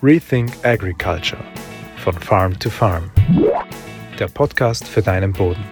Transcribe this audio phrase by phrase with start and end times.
[0.00, 1.42] Rethink Agriculture
[1.96, 3.10] von Farm to Farm.
[4.20, 5.64] Der Podcast für deinen Boden.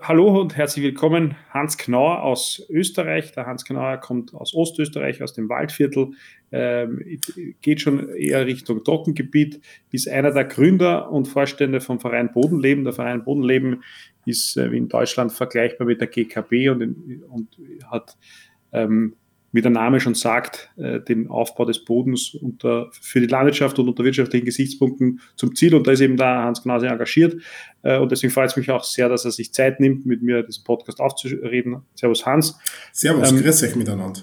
[0.00, 3.32] Hallo und herzlich willkommen, Hans Knauer aus Österreich.
[3.32, 6.12] Der Hans Knauer kommt aus Ostösterreich, aus dem Waldviertel,
[6.52, 7.02] ähm,
[7.62, 9.60] geht schon eher Richtung Trockengebiet,
[9.90, 12.84] ist einer der Gründer und Vorstände vom Verein Bodenleben.
[12.84, 13.82] Der Verein Bodenleben
[14.24, 17.48] ist äh, in Deutschland vergleichbar mit der GKB und, in, und
[17.90, 18.16] hat
[18.70, 19.16] ähm,
[19.56, 23.88] wie der Name schon sagt, äh, den Aufbau des Bodens unter, für die Landwirtschaft und
[23.88, 25.74] unter wirtschaftlichen Gesichtspunkten zum Ziel.
[25.74, 27.36] Und da ist eben da Hans Gnase engagiert.
[27.82, 30.42] Äh, und deswegen freut es mich auch sehr, dass er sich Zeit nimmt, mit mir
[30.42, 31.82] diesen Podcast aufzureden.
[31.94, 32.58] Servus Hans.
[32.92, 34.20] Servus, ähm, grüß euch miteinander.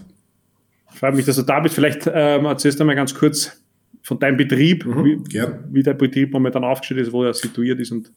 [0.93, 1.75] Freut mich, dass du da bist.
[1.75, 3.59] Vielleicht ähm, erzählst du mal ganz kurz
[4.03, 5.39] von deinem Betrieb, mhm, wie,
[5.71, 7.91] wie der Betrieb momentan aufgestellt ist, wo er situiert ist.
[7.91, 8.11] Und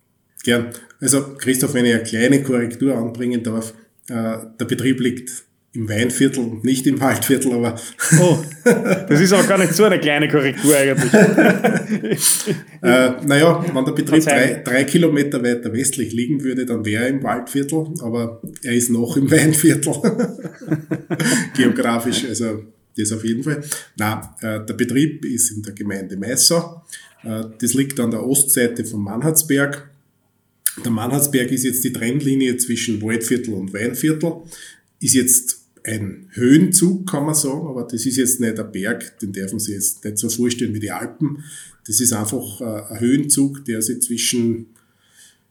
[0.45, 0.69] gern.
[1.01, 3.73] Also Christoph, wenn ich eine kleine Korrektur anbringen darf,
[4.09, 5.46] äh, der Betrieb liegt
[5.77, 7.79] im Weinviertel, nicht im Waldviertel, aber.
[8.21, 11.13] Oh, das ist auch gar nicht so eine kleine Korrektur eigentlich.
[12.83, 17.11] äh, naja, wenn der Betrieb drei, drei, Kilometer weiter westlich liegen würde, dann wäre er
[17.11, 19.95] im Waldviertel, aber er ist noch im Weinviertel.
[21.57, 22.65] Geografisch, also
[22.97, 23.63] das auf jeden Fall.
[23.97, 26.83] Na, äh, der Betrieb ist in der Gemeinde Meißau.
[27.25, 29.91] Äh, das liegt an der Ostseite vom Mannhardsberg.
[30.85, 34.43] Der Mannhardsberg ist jetzt die Trennlinie zwischen Waldviertel und Weinviertel.
[35.01, 39.33] Ist jetzt ein Höhenzug, kann man sagen, aber das ist jetzt nicht ein Berg, den
[39.33, 41.45] dürfen Sie jetzt nicht so vorstellen wie die Alpen.
[41.87, 44.67] Das ist einfach äh, ein Höhenzug, der sich zwischen,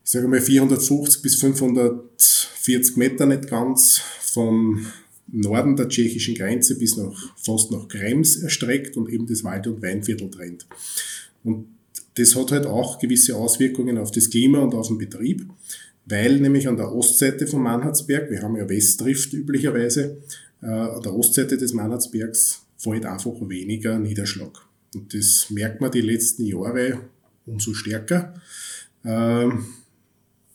[0.04, 4.86] ich sage mal, 450 bis 540 Meter nicht ganz vom
[5.28, 9.82] Norden der tschechischen Grenze bis nach, fast nach Krems erstreckt und eben das Wald- und
[9.82, 10.68] Weinviertel trennt.
[11.44, 11.68] Und
[12.16, 15.46] das hat halt auch gewisse Auswirkungen auf das Klima und auf den Betrieb
[16.06, 20.22] weil nämlich an der Ostseite vom Mannhardsberg, wir haben ja Westdrift üblicherweise,
[20.62, 24.66] äh, an der Ostseite des Mannhardsbergs fällt einfach weniger Niederschlag.
[24.94, 27.00] Und das merkt man die letzten Jahre
[27.46, 28.34] umso stärker.
[29.04, 29.66] Ähm,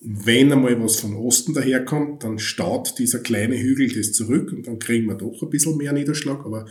[0.01, 4.79] wenn einmal was von Osten daherkommt, dann staut dieser kleine Hügel das zurück und dann
[4.79, 6.45] kriegen wir doch ein bisschen mehr Niederschlag.
[6.47, 6.67] Aber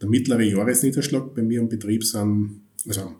[0.00, 3.14] der mittlere Jahresniederschlag bei mir am Betrieb sind, also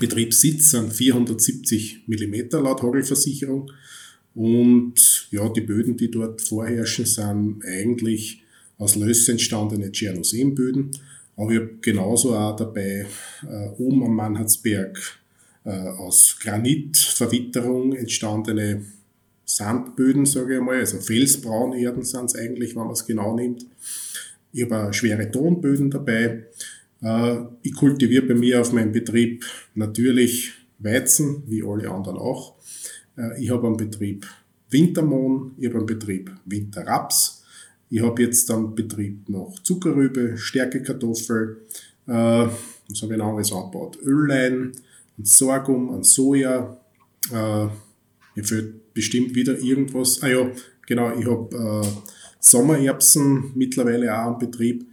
[0.00, 3.70] Betriebssitz sind 470 Millimeter laut Hagelversicherung.
[4.36, 8.42] Und ja, die Böden, die dort vorherrschen, sind eigentlich
[8.76, 10.90] aus Löss entstandene Tschernosemböden.
[11.36, 13.06] Aber ich habe genauso auch dabei
[13.42, 14.98] äh, oben am Mannhardsberg
[15.64, 18.84] äh, aus Granitverwitterung entstandene
[19.46, 23.64] Sandböden, sage ich einmal, also Felsbraunerden sind es eigentlich, wenn man es genau nimmt.
[24.52, 26.44] Ich habe auch schwere Tonböden dabei.
[27.00, 32.55] Äh, ich kultiviere bei mir auf meinem Betrieb natürlich Weizen, wie alle anderen auch.
[33.16, 34.26] Äh, ich habe einen Betrieb
[34.70, 37.44] Wintermohn, ich habe einen Betrieb Winterraps,
[37.90, 41.62] ich habe jetzt einen Betrieb noch Zuckerrübe, Stärkekartoffel,
[42.06, 43.98] äh, was habe ich noch alles angebaut?
[44.02, 44.72] Öllein,
[45.18, 46.76] ein Sorghum, ein Soja,
[47.32, 47.66] äh,
[48.34, 50.22] mir fehlt bestimmt wieder irgendwas.
[50.22, 50.50] Ah ja,
[50.86, 51.88] genau, ich habe äh,
[52.40, 54.86] Sommererbsen mittlerweile auch im Betrieb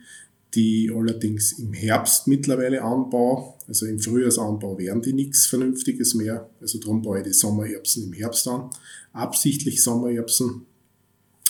[0.56, 3.54] die allerdings im Herbst mittlerweile anbaue.
[3.68, 6.50] Also im Frühjahrsanbau wären die nichts Vernünftiges mehr.
[6.62, 8.70] Also darum baue ich die Sommererbsen im Herbst an.
[9.14, 10.66] Absichtlich Sommererbsen.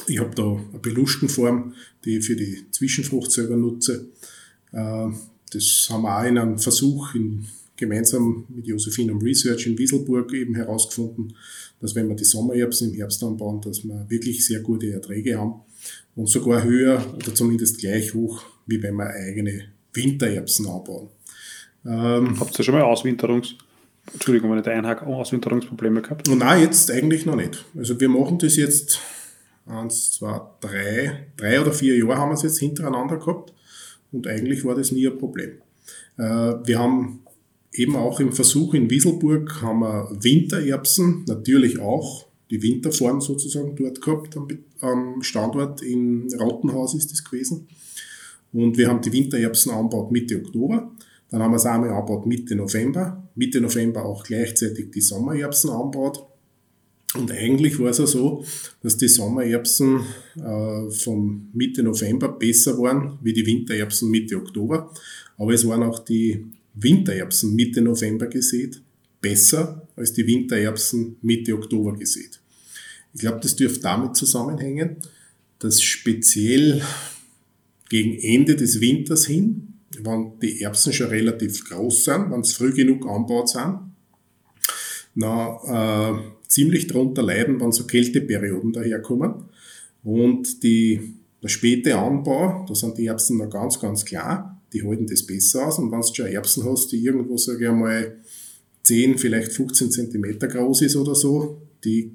[0.08, 1.74] Ich habe da eine Belustenform,
[2.06, 4.08] die ich für die Zwischenfrucht selber nutze.
[4.72, 5.08] Äh,
[5.52, 10.56] das haben wir auch in einem Versuch in, gemeinsam mit Josephinum Research in Wieselburg eben
[10.56, 11.36] herausgefunden,
[11.82, 15.62] dass wenn wir die Sommererbsen im Herbst anbauen, dass wir wirklich sehr gute Erträge haben
[16.16, 21.10] und sogar höher oder zumindest gleich hoch, wie wenn wir eigene Wintererbsen anbauen.
[21.86, 23.56] Ähm, Habt ihr schon mal Auswinterungs...
[24.12, 26.28] Entschuldigung, wenn ich da einhake, Auswinterungsprobleme gehabt?
[26.28, 27.64] Nein, jetzt eigentlich noch nicht.
[27.78, 29.00] Also wir machen das jetzt
[29.66, 33.54] eins, zwei, drei, drei oder vier Jahre haben wir es jetzt hintereinander gehabt
[34.12, 35.52] und eigentlich war das nie ein Problem.
[36.18, 37.22] Äh, wir haben
[37.72, 44.00] eben auch im Versuch in Wieselburg haben wir Wintererbsen, natürlich auch die Winterform sozusagen dort
[44.00, 44.38] gehabt
[44.80, 47.68] am Standort in Rottenhaus ist das gewesen.
[48.52, 50.92] Und wir haben die Wintererbsen angebaut Mitte Oktober.
[51.32, 53.28] Dann haben wir einmal angebaut Mitte November.
[53.34, 56.28] Mitte November auch gleichzeitig die Sommererbsen angebaut.
[57.16, 58.46] Und eigentlich war es ja so,
[58.84, 60.02] dass die Sommererbsen
[60.36, 64.94] äh, von Mitte November besser waren wie die Wintererbsen Mitte Oktober.
[65.40, 66.46] Aber es waren auch die
[66.76, 68.80] Wintererbsen Mitte November gesät
[69.20, 72.43] besser als die Wintererbsen Mitte Oktober gesät.
[73.14, 74.98] Ich glaube, das dürfte damit zusammenhängen,
[75.60, 76.82] dass speziell
[77.90, 82.74] gegen Ende des Winters hin, wenn die Erbsen schon relativ groß sind, wenn sie früh
[82.74, 83.80] genug angebaut sind,
[85.16, 89.46] na, äh, ziemlich darunter leiden, wenn so Kälteperioden daherkommen.
[90.04, 95.06] Und die, der späte Anbau, da sind die Erbsen noch ganz, ganz klar, die halten
[95.06, 95.78] das besser aus.
[95.78, 98.18] Und wenn du schon Erbsen hast, die irgendwo, sage ich einmal,
[98.84, 102.12] 10, vielleicht 15 Zentimeter groß ist oder so, die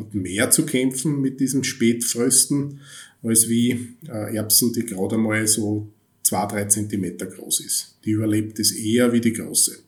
[0.00, 2.80] hat mehr zu kämpfen mit diesem Spätfrösten,
[3.22, 5.88] als wie äh, Erbsen, die gerade einmal so
[6.22, 7.96] 2, 3 Zentimeter groß ist.
[8.04, 9.78] Die überlebt es eher wie die große.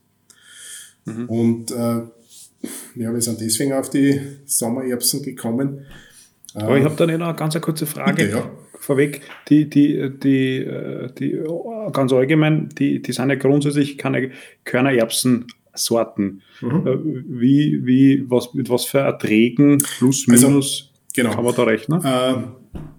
[1.05, 1.29] Mhm.
[1.29, 2.03] Und äh,
[2.95, 5.87] ja, wir sind deswegen auf die Sommererbsen gekommen.
[6.55, 8.25] Aber ich habe da noch eine ganz kurze Frage.
[8.25, 8.51] Bitte, ja.
[8.79, 11.41] Vorweg, die, die, die, äh, die,
[11.93, 14.33] ganz allgemein, die, die sind ja grundsätzlich keine
[15.73, 16.43] Körnererbsen-Sorten.
[16.61, 16.87] Mhm.
[16.87, 20.85] Äh, wie, wie, was, mit was für Erträgen, plus, also, minus, also,
[21.15, 21.35] genau.
[21.35, 22.05] kann man da rechnen?
[22.05, 22.35] Äh,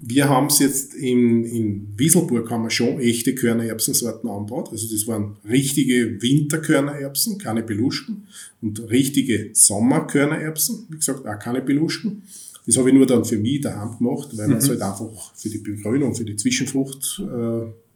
[0.01, 4.69] wir haben es jetzt in, in Wieselburg haben wir schon echte Körnererbsensorten angebaut.
[4.71, 8.27] Also das waren richtige Winterkörnererbsen, keine Beluschen
[8.61, 12.23] und richtige Sommerkörnererbsen, wie gesagt, auch keine Beluschen.
[12.65, 14.71] Das habe ich nur dann für mich daheim gemacht, weil man es mhm.
[14.71, 17.25] halt einfach für die Begrünung, für die Zwischenfrucht, äh,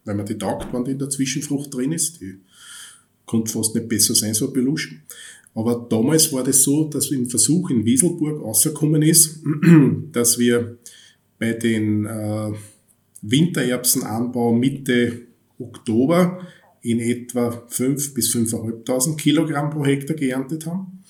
[0.06, 2.22] weil man die taugt, wenn die in der Zwischenfrucht drin ist.
[2.22, 2.40] Die
[3.28, 5.04] konnte fast nicht besser sein, so beluschen.
[5.54, 9.42] Aber damals war das so, dass im Versuch in Wieselburg rausgekommen ist,
[10.12, 10.78] dass wir
[11.38, 12.52] bei den äh,
[13.22, 15.22] Wintererbsenanbau Mitte
[15.60, 16.48] Oktober
[16.82, 21.04] in etwa 5 bis 5.500 Kilogramm pro Hektar geerntet haben.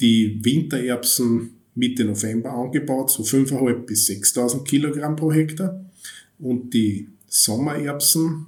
[0.00, 5.84] Die Wintererbsen Mitte November angebaut, so 5.500 bis 6.000 Kilogramm pro Hektar.
[6.38, 8.46] Und die Sommererbsen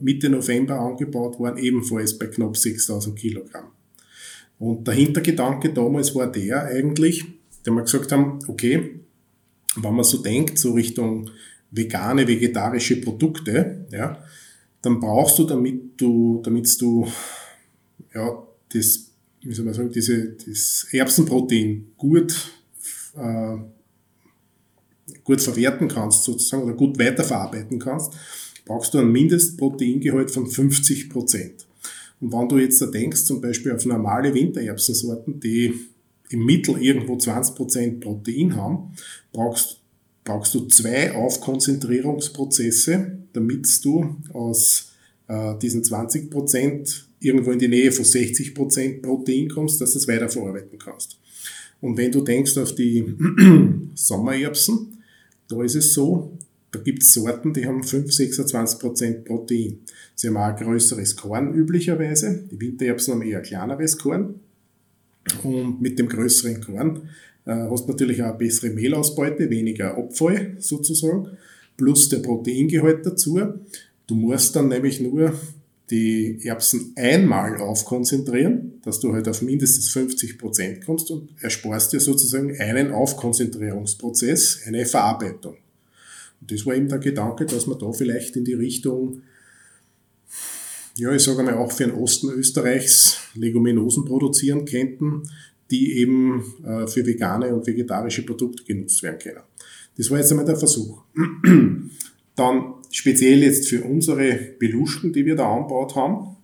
[0.00, 3.68] Mitte November angebaut waren ebenfalls bei knapp 6.000 Kilogramm.
[4.58, 7.24] Und der Hintergedanke damals war der eigentlich,
[7.64, 9.00] der wir gesagt haben, okay,
[9.76, 11.30] wenn man so denkt, so Richtung
[11.70, 14.22] vegane, vegetarische Produkte, ja,
[14.82, 17.06] dann brauchst du, damit du, damit du,
[18.14, 18.42] ja,
[18.72, 19.10] das,
[19.42, 22.52] wie soll man sagen, diese, das Erbsenprotein gut,
[23.16, 23.56] äh,
[25.24, 28.14] gut verwerten kannst, sozusagen, oder gut weiterverarbeiten kannst,
[28.68, 31.66] brauchst du ein Mindestproteingehalt von 50 Prozent.
[32.20, 35.74] Und wenn du jetzt da denkst, zum Beispiel auf normale Wintererbsensorten, die
[36.30, 38.92] im Mittel irgendwo 20% Protein haben,
[39.32, 39.80] brauchst,
[40.22, 44.92] brauchst du zwei Aufkonzentrierungsprozesse, damit du aus
[45.28, 50.78] äh, diesen 20% irgendwo in die Nähe von 60% Protein kommst, dass du es weiterverarbeiten
[50.78, 51.18] kannst.
[51.80, 53.16] Und wenn du denkst auf die
[53.94, 54.98] Sommererbsen,
[55.48, 56.36] da ist es so,
[56.70, 59.80] da gibt es Sorten, die haben 5, 26% Protein.
[60.14, 62.44] Sie haben auch ein größeres Korn üblicherweise.
[62.50, 64.40] Die Wintererbsen haben eher ein kleineres Korn.
[65.42, 67.08] Und mit dem größeren Korn
[67.46, 71.28] äh, hast du natürlich auch eine bessere Mehlausbeute, weniger Abfall sozusagen,
[71.76, 73.40] plus der Proteingehalt dazu.
[74.06, 75.34] Du musst dann nämlich nur
[75.90, 82.00] die Erbsen einmal aufkonzentrieren, dass du halt auf mindestens 50 Prozent kommst und ersparst dir
[82.00, 85.56] sozusagen einen Aufkonzentrierungsprozess, eine Verarbeitung.
[86.40, 89.22] Das war eben der Gedanke, dass man da vielleicht in die Richtung
[90.98, 95.22] ja, ich sage mal, auch für den Osten Österreichs Leguminosen produzieren könnten,
[95.70, 99.42] die eben äh, für vegane und vegetarische Produkte genutzt werden können.
[99.96, 101.02] Das war jetzt einmal der Versuch.
[102.34, 106.36] Dann speziell jetzt für unsere Beluschen, die wir da angebaut haben.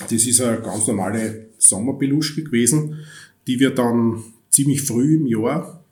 [0.00, 2.98] Das ist eine ganz normale Sommerbeluschke gewesen,
[3.46, 5.84] die wir dann ziemlich früh im Jahr,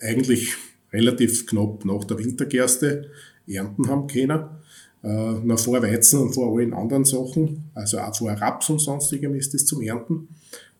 [0.00, 0.54] eigentlich
[0.92, 3.10] relativ knapp nach der Wintergerste,
[3.46, 4.44] ernten haben können
[5.02, 9.34] äh, noch vor Weizen und vor allen anderen Sachen, also auch vor Raps und sonstigem
[9.34, 10.28] ist es zum Ernten.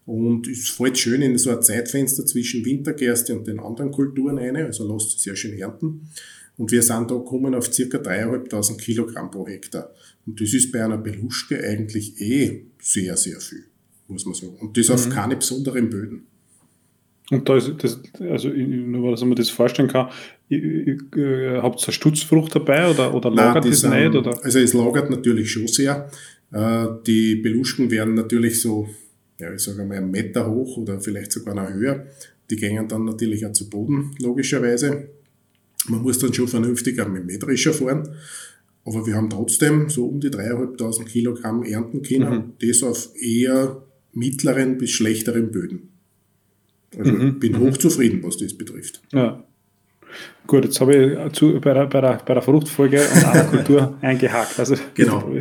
[0.06, 4.56] Und es fällt schön in so ein Zeitfenster zwischen Wintergerste und den anderen Kulturen ein,
[4.56, 6.08] also lasst es sehr schön ernten.
[6.56, 7.82] Und wir sind da gekommen auf ca.
[7.82, 9.92] 3.500 Kilogramm pro Hektar.
[10.26, 13.64] Und das ist bei einer Beluschke eigentlich eh sehr, sehr viel,
[14.08, 14.56] muss man sagen.
[14.58, 14.94] Und das mhm.
[14.94, 16.26] auf keine besonderen Böden.
[17.30, 20.08] Und da ist das, also nur dass man das vorstellen kann,
[20.50, 20.96] äh,
[21.60, 24.14] habt ihr eine Stutzfrucht dabei oder, oder lagert Nein, das, das nicht?
[24.14, 24.42] Oder?
[24.42, 26.10] Also es lagert natürlich schon sehr.
[26.52, 28.88] Äh, die Beluschen werden natürlich so,
[29.38, 32.06] ja, ich sage mal, einen Meter hoch oder vielleicht sogar noch höher.
[32.50, 35.10] Die gehen dann natürlich auch zu Boden, logischerweise.
[35.88, 38.08] Man muss dann schon vernünftig auch mit Mähdrescher fahren.
[38.86, 42.54] Aber wir haben trotzdem so um die 3.500 Kilogramm ernten können.
[42.58, 42.66] Mhm.
[42.66, 43.82] Das auf eher
[44.14, 45.90] mittleren bis schlechteren Böden.
[46.96, 47.38] Also mhm.
[47.38, 47.60] bin mhm.
[47.60, 49.02] hochzufrieden, was das betrifft.
[49.12, 49.44] Ja.
[50.46, 54.58] Gut, jetzt habe ich zu, bei, der, bei, der, bei der Fruchtfolge und Aquakultur eingehakt.
[54.58, 55.30] Also, genau.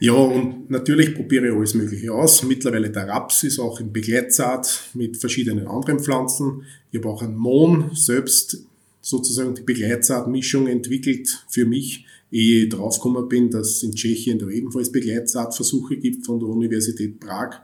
[0.00, 2.44] Ja, und natürlich probiere ich alles Mögliche aus.
[2.44, 6.62] Mittlerweile der Raps ist auch in Begleitsaat mit verschiedenen anderen Pflanzen.
[6.92, 8.64] Ich habe auch einen Mohn selbst
[9.00, 14.48] sozusagen die Begleitsaatmischung entwickelt für mich, ehe ich draufgekommen bin, dass es in Tschechien da
[14.48, 17.60] ebenfalls Begleitsaatversuche gibt von der Universität Prag.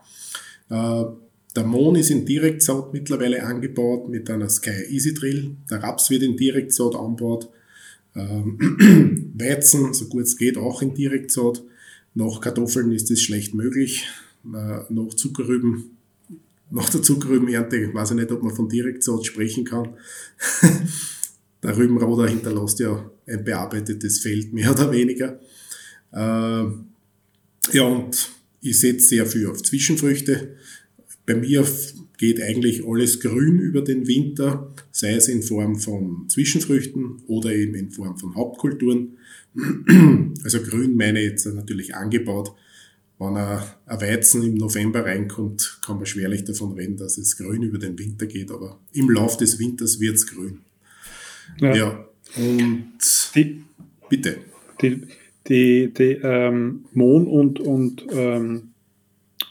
[1.55, 5.57] Äh, der Mohn ist in Direktsaat mittlerweile angebaut mit einer Sky Easy Drill.
[5.71, 7.49] Der Raps wird in Direktsaat angebaut.
[8.15, 11.63] Ähm, Weizen, so gut es geht, auch in Direktsaat.
[12.15, 14.07] Nach Kartoffeln ist das schlecht möglich.
[14.45, 15.97] Nach Zuckerrüben,
[16.71, 19.95] nach der Zuckerrübenernte weiß ich nicht, ob man von Direktsaat sprechen kann.
[21.63, 25.41] der Rübenroder hinterlässt ja ein bearbeitetes Feld, mehr oder weniger.
[26.13, 26.67] Äh,
[27.73, 28.31] ja, und
[28.61, 30.57] ich setze sehr viel auf Zwischenfrüchte.
[31.27, 31.67] Bei mir
[32.19, 37.75] geht eigentlich alles grün über den Winter, sei es in Form von Zwischenfrüchten oder eben
[37.75, 39.19] in Form von Hauptkulturen.
[40.45, 42.55] Also grün meine ich jetzt natürlich angebaut.
[43.19, 47.79] Wenn ein Weizen im November reinkommt, kann man schwerlich davon reden, dass es grün über
[47.79, 50.61] den Winter geht, aber im Lauf des Winters wird es grün.
[51.61, 51.75] Ja.
[51.75, 52.09] ja.
[52.37, 52.93] Und
[53.35, 53.63] die,
[54.11, 54.39] bitte.
[54.83, 55.01] Die,
[55.49, 58.75] die, die ähm, Mohn und, und, ähm,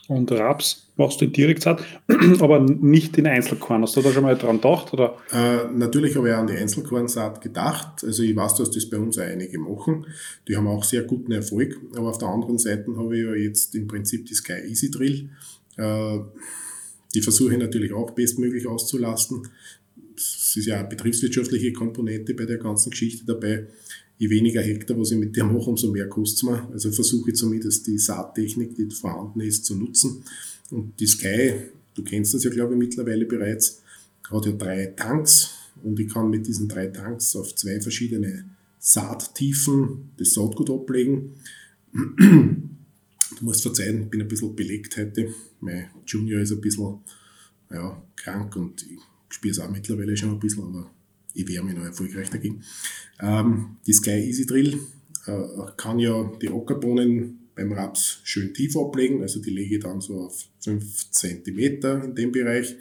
[0.07, 1.83] und Raps machst du in Direktsaat,
[2.39, 3.81] aber nicht in Einzelkorn.
[3.81, 4.93] Hast du da schon mal dran gedacht?
[4.93, 5.17] Oder?
[5.31, 8.03] Äh, natürlich habe ich an die Einzelkornsaat gedacht.
[8.03, 10.05] Also ich weiß, dass das bei uns auch einige machen.
[10.47, 11.79] Die haben auch sehr guten Erfolg.
[11.95, 15.29] Aber auf der anderen Seite habe ich ja jetzt im Prinzip die Sky Easy Drill.
[15.77, 16.19] Äh,
[17.13, 19.47] die versuche ich natürlich auch bestmöglich auszulasten.
[20.15, 23.67] Es ist ja eine betriebswirtschaftliche Komponente bei der ganzen Geschichte dabei
[24.17, 26.69] je weniger Hektar, was ich mit der mache, umso mehr kostet es mir.
[26.71, 30.23] Also versuche ich zumindest die Saattechnik, die vorhanden ist, zu nutzen.
[30.71, 31.53] Und die Sky,
[31.93, 33.81] du kennst das ja, glaube ich, mittlerweile bereits,
[34.29, 35.51] hat ja drei Tanks
[35.83, 38.45] und ich kann mit diesen drei Tanks auf zwei verschiedene
[38.79, 41.35] Saattiefen das Saatgut ablegen.
[41.91, 45.33] Du musst verzeihen, ich bin ein bisschen belegt heute.
[45.59, 46.99] Mein Junior ist ein bisschen
[47.71, 50.89] ja, krank und ich spiele es auch mittlerweile schon ein bisschen, aber
[51.33, 52.63] ich werde mich noch erfolgreich dagegen.
[53.19, 54.79] Ähm, die Sky Easy Drill
[55.25, 55.41] äh,
[55.77, 60.21] kann ja die Ackerbohnen beim Raps schön tief ablegen, also die lege ich dann so
[60.21, 61.59] auf 5 cm
[62.03, 62.75] in dem Bereich.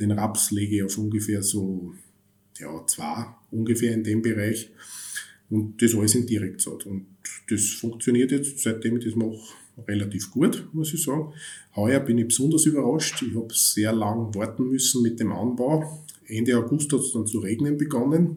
[0.00, 1.92] Den Raps lege ich auf ungefähr so
[2.58, 4.70] ja, 2 ungefähr in dem Bereich.
[5.50, 6.86] Und das alles in Direktsaat.
[6.86, 7.06] Und
[7.48, 9.38] das funktioniert jetzt, seitdem ich das mache,
[9.86, 11.32] relativ gut, muss ich sagen.
[11.76, 13.22] Heuer bin ich besonders überrascht.
[13.22, 16.04] Ich habe sehr lang warten müssen mit dem Anbau.
[16.28, 18.36] Ende August hat es dann zu regnen begonnen.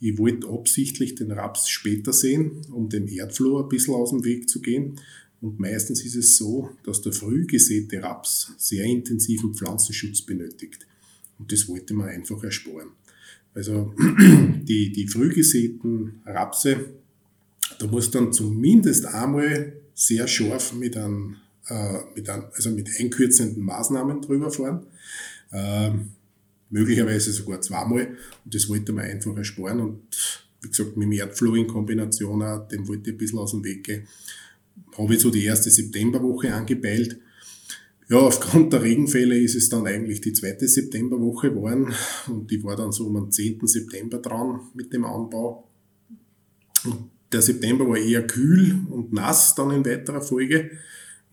[0.00, 4.48] Ich wollte absichtlich den Raps später sehen, um dem Erdfloh ein bisschen aus dem Weg
[4.48, 5.00] zu gehen.
[5.40, 10.86] Und meistens ist es so, dass der früh gesäte Raps sehr intensiven Pflanzenschutz benötigt.
[11.38, 12.90] Und das wollte man einfach ersparen.
[13.54, 13.94] Also
[14.62, 16.90] die, die früh gesäten Rapse,
[17.78, 21.36] da muss dann zumindest einmal sehr scharf mit einem,
[21.68, 24.86] äh, mit einem also mit einkürzenden Maßnahmen drüber fahren.
[25.52, 26.10] Ähm,
[26.72, 28.16] möglicherweise sogar zweimal.
[28.44, 29.80] Und das wollte man einfach ersparen.
[29.80, 30.02] Und
[30.62, 33.62] wie gesagt, mit dem Erdflow in Kombination auch, dem wollte ich ein bisschen aus dem
[33.62, 34.08] Weg gehen.
[34.98, 37.18] Habe ich so die erste Septemberwoche angepeilt.
[38.08, 41.94] Ja, aufgrund der Regenfälle ist es dann eigentlich die zweite Septemberwoche geworden
[42.28, 43.66] und ich war dann so den 10.
[43.66, 45.68] September dran mit dem Anbau.
[46.84, 50.72] Und der September war eher kühl und nass dann in weiterer Folge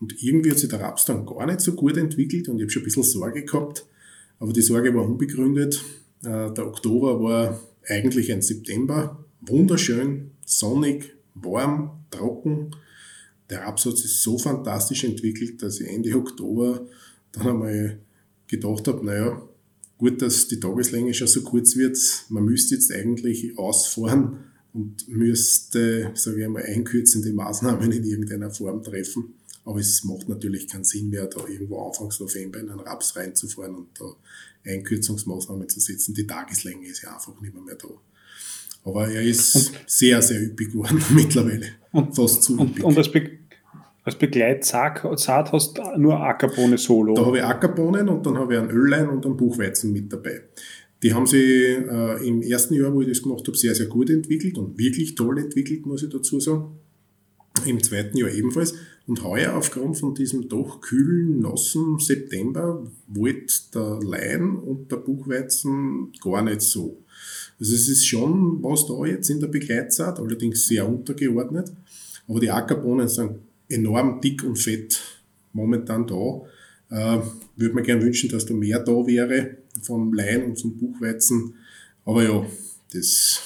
[0.00, 2.70] und irgendwie hat sich der Raps dann gar nicht so gut entwickelt und ich habe
[2.70, 3.84] schon ein bisschen Sorge gehabt,
[4.40, 5.84] aber die Sorge war unbegründet.
[6.24, 9.24] Äh, der Oktober war eigentlich ein September.
[9.42, 12.74] Wunderschön, sonnig, warm, trocken.
[13.48, 16.86] Der Absatz ist so fantastisch entwickelt, dass ich Ende Oktober
[17.32, 17.98] dann einmal
[18.48, 19.42] gedacht habe, naja,
[19.98, 21.98] gut, dass die Tageslänge schon so kurz wird.
[22.28, 24.38] Man müsste jetzt eigentlich ausfahren
[24.72, 29.34] und müsste, sage ich einmal, einkürzende Maßnahmen in irgendeiner Form treffen.
[29.64, 33.74] Aber es macht natürlich keinen Sinn mehr, da irgendwo Anfangs November in einen Raps reinzufahren
[33.74, 34.04] und da
[34.64, 36.14] Einkürzungsmaßnahmen zu setzen.
[36.14, 37.88] Die Tageslänge ist ja einfach nicht mehr, mehr da.
[38.84, 41.66] Aber er ist und, sehr, sehr üppig geworden mittlerweile.
[41.92, 42.82] Und, Fast zu üppig.
[42.82, 43.30] Und, als, Be
[44.02, 45.02] als Begleitsaat
[45.52, 47.14] hast du nur Ackerbohne solo?
[47.14, 50.42] Da habe ich Ackerbohnen und dann habe ich einen Öllein und einen Buchweizen mit dabei.
[51.02, 54.10] Die haben sich äh, im ersten Jahr, wo ich das gemacht habe, sehr, sehr gut
[54.10, 56.78] entwickelt und wirklich toll entwickelt, muss ich dazu sagen.
[57.66, 58.74] Im zweiten Jahr ebenfalls.
[59.06, 66.12] Und heuer aufgrund von diesem doch kühlen, nassen September wollte der Lein und der Buchweizen
[66.20, 67.02] gar nicht so.
[67.58, 71.72] Also es ist schon was da jetzt in der Begleitzeit, allerdings sehr untergeordnet.
[72.28, 73.32] Aber die Ackerbohnen sind
[73.68, 75.00] enorm dick und fett
[75.52, 76.42] momentan da.
[76.90, 77.22] Äh,
[77.56, 81.54] würde mir gern wünschen, dass da mehr da wäre vom Lein und vom Buchweizen.
[82.04, 82.46] Aber ja,
[82.92, 83.42] das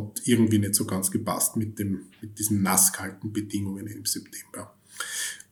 [0.00, 4.74] hat irgendwie nicht so ganz gepasst mit, dem, mit diesen nasskalten Bedingungen im September.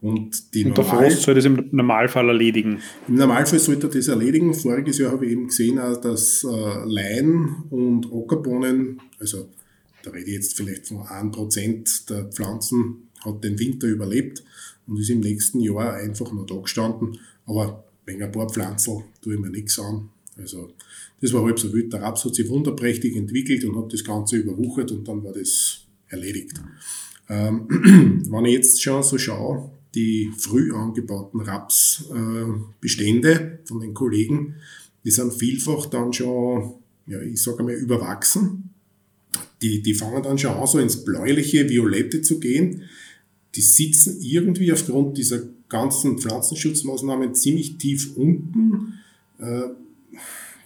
[0.01, 2.81] Und, die und der Frost soll das im Normalfall erledigen?
[3.09, 4.53] Im Normalfall sollte er das erledigen.
[4.53, 9.49] Voriges Jahr habe ich eben gesehen, dass äh, Lein und Ockerbohnen, also
[10.03, 14.45] da rede ich jetzt vielleicht von 1% der Pflanzen, hat den Winter überlebt
[14.87, 17.19] und ist im nächsten Jahr einfach noch da gestanden.
[17.47, 20.11] Aber wegen ein paar Pflanzen tue ich mir nichts an.
[20.39, 20.73] Also
[21.21, 21.93] das war halb so wild.
[21.93, 25.81] Der Raps hat sich wunderprächtig entwickelt und hat das Ganze überwuchert und dann war das
[26.09, 26.61] erledigt.
[27.29, 27.67] Ähm,
[28.31, 34.57] wenn ich jetzt schon so schaue, die früh angebauten Rapsbestände äh, von den Kollegen,
[35.05, 36.75] die sind vielfach dann schon,
[37.07, 38.71] ja, ich sage mal, überwachsen.
[39.63, 42.83] Die, die fangen dann schon an, so ins bläuliche, violette zu gehen.
[43.55, 48.95] Die sitzen irgendwie aufgrund dieser ganzen Pflanzenschutzmaßnahmen ziemlich tief unten.
[49.39, 49.69] Äh,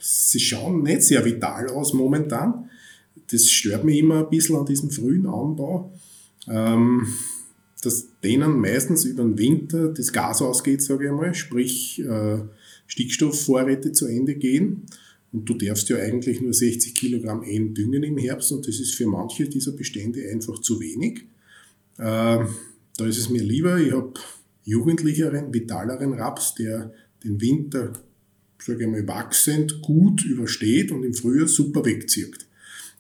[0.00, 2.70] sie schauen nicht sehr vital aus momentan.
[3.30, 5.92] Das stört mich immer ein bisschen an diesem frühen Anbau,
[6.48, 7.06] ähm,
[7.82, 12.38] dass denen meistens über den Winter das Gas ausgeht, sage ich einmal, sprich äh,
[12.86, 14.86] Stickstoffvorräte zu Ende gehen.
[15.32, 18.94] Und du darfst ja eigentlich nur 60 Kilogramm N düngen im Herbst und das ist
[18.94, 21.20] für manche dieser Bestände einfach zu wenig.
[21.98, 22.44] Äh,
[22.96, 24.14] da ist es mir lieber, ich habe
[24.64, 26.92] jugendlicheren, vitaleren Raps, der
[27.22, 27.92] den Winter,
[28.60, 32.46] sage ich mal, wachsend gut übersteht und im Frühjahr super wegzieht.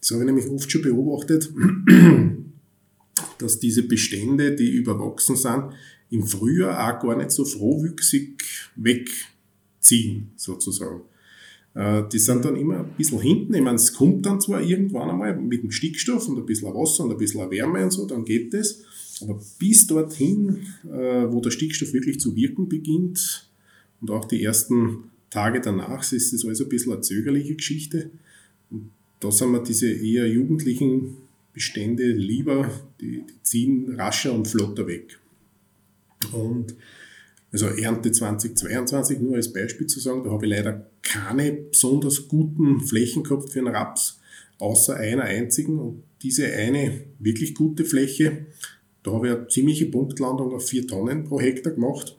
[0.00, 1.52] Das habe ich nämlich oft schon beobachtet,
[3.38, 5.72] dass diese Bestände, die überwachsen sind,
[6.10, 8.42] im Frühjahr auch gar nicht so frohwüchsig
[8.76, 11.02] wegziehen, sozusagen.
[11.74, 13.54] Äh, die sind dann immer ein bisschen hinten.
[13.54, 17.04] Ich meine, es kommt dann zwar irgendwann einmal mit dem Stickstoff und ein bisschen Wasser
[17.04, 18.82] und ein bisschen Wärme und so, dann geht das.
[19.22, 23.50] Aber bis dorthin, äh, wo der Stickstoff wirklich zu wirken beginnt
[24.00, 28.10] und auch die ersten Tage danach, ist das alles ein bisschen eine zögerliche Geschichte.
[28.70, 31.16] Und da sind wir diese eher jugendlichen
[31.52, 32.70] Bestände lieber,
[33.00, 35.18] die, die ziehen rascher und flotter weg.
[36.32, 36.74] Und
[37.52, 42.80] also Ernte 2022, nur als Beispiel zu sagen, da habe ich leider keine besonders guten
[42.80, 44.20] Flächen gehabt für einen Raps,
[44.58, 45.78] außer einer einzigen.
[45.78, 48.46] Und diese eine wirklich gute Fläche
[49.02, 52.16] da habe ich eine ziemliche Punktlandung auf 4 Tonnen pro Hektar gemacht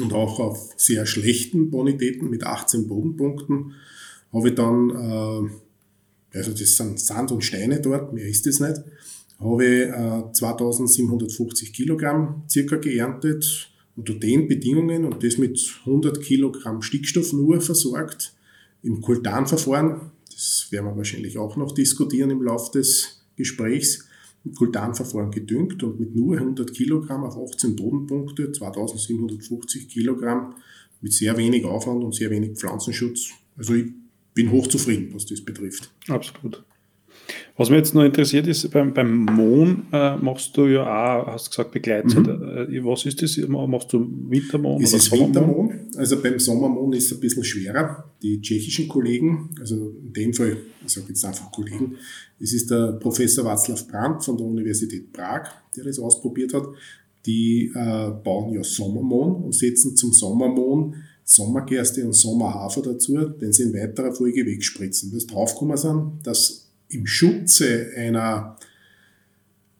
[0.00, 3.74] und auch auf sehr schlechten Bonitäten mit 18 Bodenpunkten
[4.32, 8.76] habe ich dann, äh, also das sind Sand und Steine dort, mehr ist es nicht,
[9.38, 16.80] habe ich äh, 2750 Kilogramm circa geerntet unter den Bedingungen und das mit 100 Kilogramm
[16.80, 18.34] Stickstoff nur versorgt
[18.82, 20.12] im Kultanverfahren.
[20.30, 24.06] Das werden wir wahrscheinlich auch noch diskutieren im Laufe des Gesprächs.
[24.56, 30.54] Kultanverfahren gedüngt und mit nur 100 Kilogramm auf 18 Bodenpunkte, 2750 Kilogramm,
[31.00, 33.30] mit sehr wenig Aufwand und sehr wenig Pflanzenschutz.
[33.56, 33.92] Also ich
[34.34, 35.92] bin hochzufrieden, was das betrifft.
[36.08, 36.64] Absolut.
[37.56, 41.46] Was mich jetzt noch interessiert ist, beim, beim Mohn äh, machst du ja auch, hast
[41.46, 42.26] du gesagt, Begleitzeit.
[42.26, 42.72] Mhm.
[42.72, 43.36] Äh, was ist das?
[43.46, 44.82] Machst du Wintermohn?
[44.82, 45.88] Es ist Wintermohn.
[45.96, 48.10] Also beim Sommermohn ist es ein bisschen schwerer.
[48.22, 51.96] Die tschechischen Kollegen, also in dem Fall, ich sage jetzt einfach Kollegen,
[52.40, 56.66] es ist der Professor Václav Brandt von der Universität Prag, der das ausprobiert hat.
[57.26, 63.64] Die äh, bauen ja Sommermohn und setzen zum Sommermohn Sommergerste und Sommerhafer dazu, den sie
[63.64, 65.12] in weiterer Folge wegspritzen.
[65.12, 66.61] Das draufgekommen sind, dass
[66.92, 68.56] im Schutze einer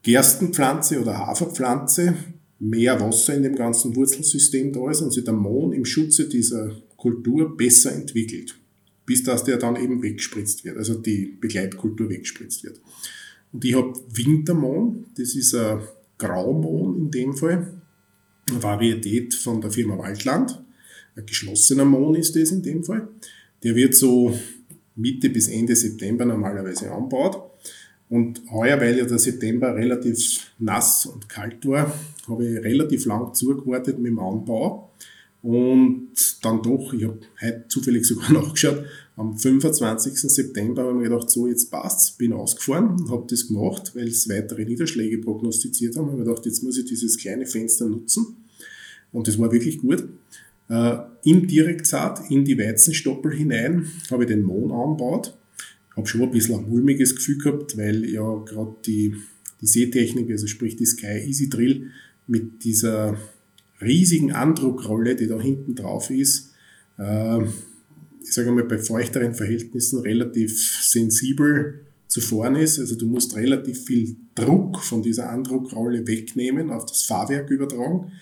[0.03, 2.14] Gerstenpflanze oder Haferpflanze
[2.59, 6.70] mehr Wasser in dem ganzen Wurzelsystem da ist und sich der Mohn im Schutze dieser
[6.96, 8.57] Kultur besser entwickelt,
[9.05, 12.81] bis dass der dann eben weggespritzt wird, also die Begleitkultur weggespritzt wird.
[13.53, 15.81] Und ich habe Wintermohn, das ist ein
[16.18, 17.83] Graumohn in dem Fall,
[18.48, 20.62] eine Varietät von der Firma Waldland.
[21.16, 23.09] Ein geschlossener Mohn ist das in dem Fall.
[23.62, 24.38] Der wird so
[24.96, 27.50] Mitte bis Ende September normalerweise anbaut.
[28.09, 31.94] Und heuer, weil ja der September relativ nass und kalt war,
[32.28, 34.90] habe ich relativ lang zugewartet mit dem Anbau.
[35.42, 36.11] Und
[36.42, 38.85] dann doch, ich habe heute zufällig sogar nachgeschaut,
[39.16, 40.14] am 25.
[40.14, 44.09] September habe ich mir gedacht, so jetzt passt's, bin ausgefahren und habe das gemacht, weil
[44.09, 46.07] es weitere Niederschläge prognostiziert haben.
[46.07, 48.37] Ich habe mir gedacht, jetzt muss ich dieses kleine Fenster nutzen.
[49.11, 50.05] Und das war wirklich gut.
[50.72, 55.37] Äh, in Direktsaat, in die Weizenstoppel hinein, habe ich den Mohn angebaut.
[55.94, 59.14] Habe schon ein bisschen ein mulmiges Gefühl gehabt, weil ja gerade die,
[59.61, 61.90] die Seetechnik, also sprich die Sky Easy Drill,
[62.26, 63.18] mit dieser
[63.82, 66.54] riesigen Andruckrolle, die da hinten drauf ist,
[66.98, 67.42] äh,
[68.22, 72.78] ich sage mal, bei feuchteren Verhältnissen relativ sensibel zu fahren ist.
[72.78, 78.12] Also du musst relativ viel Druck von dieser Andruckrolle wegnehmen, auf das Fahrwerk übertragen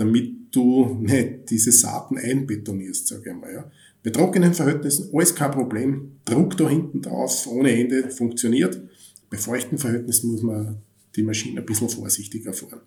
[0.00, 3.52] damit du nicht diese Saaten einbetonierst, sage ich mal.
[3.52, 3.70] Ja.
[4.02, 6.12] Bei trockenen Verhältnissen alles kein Problem.
[6.24, 8.80] Druck da hinten drauf, ohne Ende, funktioniert.
[9.28, 10.78] Bei feuchten Verhältnissen muss man
[11.14, 12.80] die Maschine ein bisschen vorsichtiger fahren.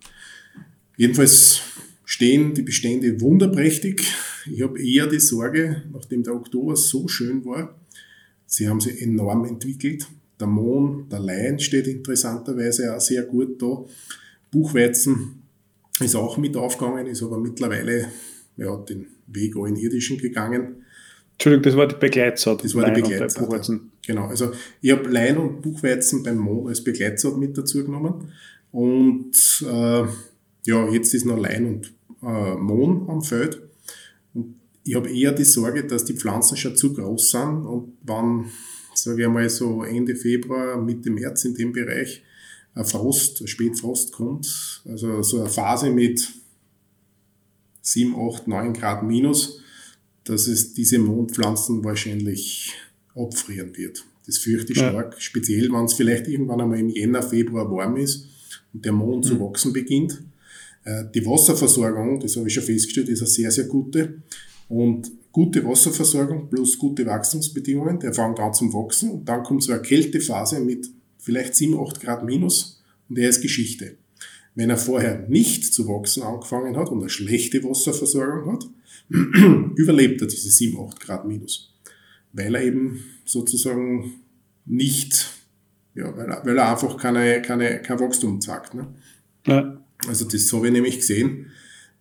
[0.98, 1.62] Jedenfalls
[2.04, 4.02] stehen die Bestände wunderprächtig.
[4.52, 7.80] Ich habe eher die Sorge, nachdem der Oktober so schön war,
[8.48, 10.08] sie haben sich enorm entwickelt.
[10.40, 13.86] Der Mohn, der Lein steht interessanterweise auch sehr gut da.
[14.50, 15.43] Buchweizen
[16.00, 18.08] ist auch mit aufgegangen, ist aber mittlerweile
[18.58, 20.84] ja, den Weg auch in irdischen gegangen.
[21.34, 22.64] Entschuldigung, das war die Begleitsaat.
[22.64, 23.82] Das war Lein die Begleitsaat.
[24.06, 24.52] Genau, also
[24.82, 28.32] ich habe Lein und Buchweizen beim Mohn als Begleitsaat mit dazu genommen.
[28.72, 30.04] Und äh,
[30.66, 33.62] ja, jetzt ist noch Lein und äh, Mohn am Feld.
[34.34, 38.46] Und ich habe eher die Sorge, dass die Pflanzen schon zu groß sind und wann,
[38.94, 42.24] sage ich einmal so Ende Februar, Mitte März in dem Bereich,
[42.76, 46.28] ein Frost, ein Spätfrost kommt, also so eine Phase mit
[47.82, 49.60] 7, 8, 9 Grad minus,
[50.24, 52.74] dass es diese Mondpflanzen wahrscheinlich
[53.14, 54.06] abfrieren wird.
[54.26, 54.90] Das fürchte ich ja.
[54.90, 58.28] stark, speziell wenn es vielleicht irgendwann einmal im Jänner, Februar warm ist
[58.74, 59.30] und der Mond mhm.
[59.30, 60.24] zu wachsen beginnt.
[60.86, 64.22] Äh, die Wasserversorgung, das habe ich schon festgestellt, ist eine sehr, sehr gute.
[64.70, 69.74] Und gute Wasserversorgung plus gute Wachstumsbedingungen, der fängt an zum Wachsen und dann kommt so
[69.74, 70.90] eine Kältephase mit
[71.24, 73.98] vielleicht 7, 8 Grad minus und der ist Geschichte.
[74.56, 78.70] Wenn er vorher nicht zu wachsen angefangen hat und eine schlechte Wasserversorgung hat,
[79.76, 81.74] überlebt er diese 7, 8 Grad minus.
[82.34, 84.14] Weil er eben sozusagen
[84.66, 85.30] nicht,
[85.96, 88.74] ja, weil er, weil er einfach keine, keine, kein Wachstum zeigt.
[88.74, 88.88] Ne?
[89.48, 89.82] Ja.
[90.08, 91.48] Also das habe ich nämlich gesehen.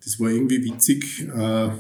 [0.05, 1.29] Das war irgendwie witzig.
[1.29, 1.71] Äh,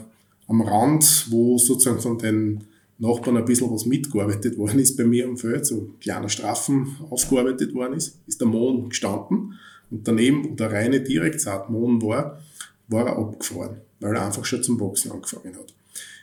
[0.48, 2.64] am Rand, wo sozusagen von den
[3.02, 7.74] Nachbarn ein bisschen was mitgearbeitet worden ist bei mir am Feld, so kleiner Strafen aufgearbeitet
[7.74, 9.58] worden ist, ist der Mohn gestanden
[9.90, 12.40] und daneben, wo der reine Direktsaatmohn war,
[12.86, 15.74] war er abgefahren, weil er einfach schon zum Wachsen angefangen hat.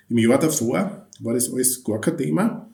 [0.07, 2.69] Im Jahr davor war das alles gar kein Thema.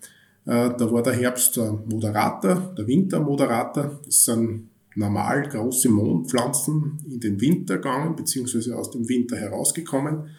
[0.46, 4.00] Äh, da war der Herbst der Moderator, der Winter Moderator.
[4.06, 10.30] Das sind normal große Mondpflanzen in den Winter gegangen, beziehungsweise aus dem Winter herausgekommen.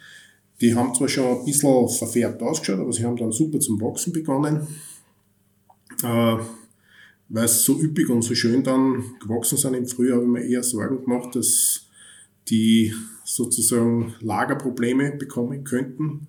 [0.61, 4.11] Die haben zwar schon ein bisschen verfärbt ausgeschaut, aber sie haben dann super zum Wachsen
[4.11, 4.67] begonnen.
[6.03, 6.37] Äh,
[7.29, 10.45] weil es so üppig und so schön dann gewachsen sind im Frühjahr, habe ich mir
[10.45, 11.87] eher Sorgen gemacht, dass
[12.47, 12.93] die
[13.25, 16.27] sozusagen Lagerprobleme bekommen könnten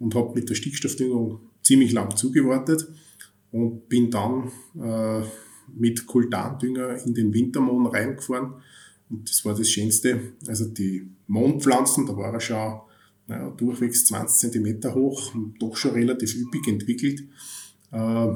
[0.00, 2.88] und habe mit der Stickstoffdüngung ziemlich lang zugewartet
[3.52, 5.22] und bin dann äh,
[5.72, 8.54] mit Kultandünger in den Wintermond reingefahren
[9.08, 10.32] und das war das Schönste.
[10.48, 12.80] Also die Mondpflanzen, da war er schon
[13.26, 17.24] naja, durchwegs 20 cm hoch doch schon relativ üppig entwickelt.
[17.92, 18.28] Äh,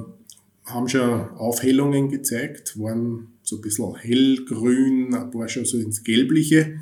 [0.66, 6.81] haben schon Aufhellungen gezeigt, waren so ein bisschen hellgrün, ein paar schon so ins Gelbliche.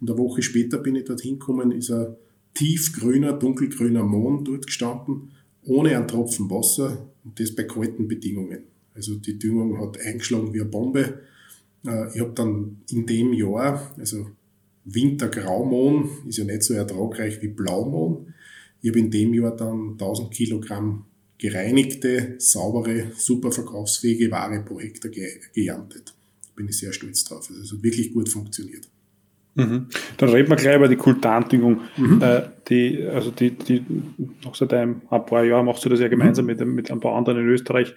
[0.00, 2.16] Und eine Woche später bin ich dorthin gekommen, ist ein
[2.54, 5.32] tiefgrüner, dunkelgrüner Mond dort gestanden,
[5.64, 8.60] ohne einen Tropfen Wasser und das bei kalten Bedingungen.
[8.94, 11.20] Also die Düngung hat eingeschlagen wie eine Bombe.
[11.86, 14.30] Äh, ich habe dann in dem Jahr, also
[14.86, 18.34] Wintergraumohn ist ja nicht so ertragreich wie Blaumohn.
[18.80, 21.04] Ich habe in dem Jahr dann 1000 Kilogramm
[21.38, 26.14] gereinigte, saubere, super verkaufsfähige Ware pro Hektar ge geerntet.
[26.54, 27.50] Bin ich sehr stolz drauf.
[27.50, 28.88] Also es hat wirklich gut funktioniert.
[29.56, 29.86] Mhm.
[30.18, 31.80] Dann reden wir gleich über die Kultandüngung.
[31.96, 32.22] Mhm.
[32.22, 33.82] Äh, die, also die, die,
[34.44, 36.56] noch seit einem, ein paar Jahren machst du das ja gemeinsam mhm.
[36.56, 37.94] mit, mit ein paar anderen in Österreich.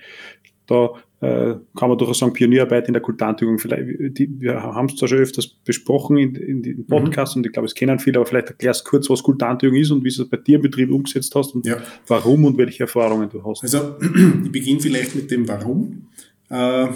[0.70, 3.58] Da äh, kann man durchaus sagen, Pionierarbeit in der Kultantügung.
[3.58, 7.40] Vielleicht, die, wir haben es zwar schon öfters besprochen in, in den Podcast mhm.
[7.40, 10.04] und ich glaube, es kennen viele, aber vielleicht erklärst du kurz, was Kultantügung ist und
[10.04, 11.78] wie du es bei dir im Betrieb umgesetzt hast und ja.
[12.08, 13.64] warum und welche Erfahrungen du hast.
[13.64, 13.96] Also,
[14.44, 16.08] ich beginne vielleicht mit dem Warum.
[16.50, 16.88] Äh,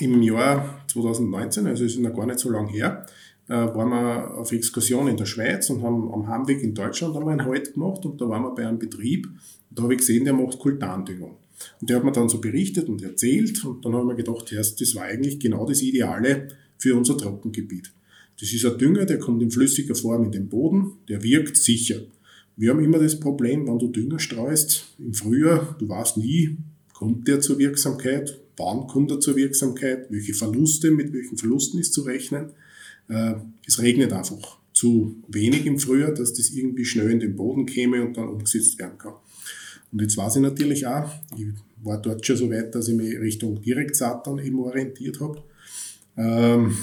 [0.00, 3.06] Im Jahr 2019, also ist noch gar nicht so lange her,
[3.48, 7.38] äh, waren wir auf Exkursion in der Schweiz und haben am Heimweg in Deutschland einmal
[7.38, 10.24] einen Halt gemacht und da waren wir bei einem Betrieb und da habe ich gesehen,
[10.24, 11.36] der macht Kultandüngung.
[11.80, 14.94] Und der hat mir dann so berichtet und erzählt und dann haben wir gedacht, das
[14.94, 16.48] war eigentlich genau das Ideale
[16.78, 17.92] für unser Trockengebiet.
[18.40, 22.02] Das ist ein Dünger, der kommt in flüssiger Form in den Boden, der wirkt sicher.
[22.56, 26.56] Wir haben immer das Problem, wenn du Dünger streust im Frühjahr, du weißt nie,
[26.92, 31.92] kommt der zur Wirksamkeit, wann kommt er zur Wirksamkeit, welche Verluste, mit welchen Verlusten ist
[31.92, 32.50] zu rechnen.
[33.08, 33.34] Äh,
[33.66, 38.04] es regnet einfach zu wenig im Frühjahr, dass das irgendwie schnell in den Boden käme
[38.04, 39.14] und dann umgesetzt werden kann.
[39.92, 41.46] Und jetzt weiß ich natürlich auch, ich
[41.82, 45.42] war dort schon so weit, dass ich mich Richtung Direktsaat dann eben orientiert habe.
[46.16, 46.76] Ähm,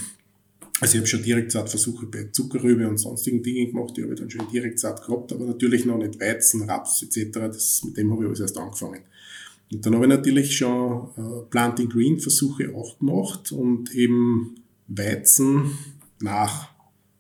[0.82, 4.30] also ich habe schon Direktsaatversuche bei Zuckerrübe und sonstigen Dingen gemacht, die habe ich dann
[4.30, 7.32] schon Direktsaat gehabt, aber natürlich noch nicht Weizen, Raps etc.
[7.34, 9.02] Das, mit dem habe ich alles erst angefangen.
[9.72, 14.56] Und dann habe ich natürlich schon äh, Planting Green Versuche auch gemacht und eben
[14.88, 15.78] Weizen
[16.22, 16.70] nach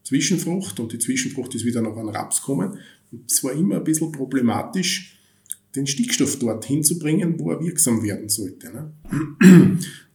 [0.03, 2.79] Zwischenfrucht und die Zwischenfrucht ist wieder noch an Raps gekommen.
[3.11, 5.18] Und es war immer ein bisschen problematisch,
[5.75, 8.71] den Stickstoff dorthin zu bringen, wo er wirksam werden sollte.
[8.71, 8.93] Ne?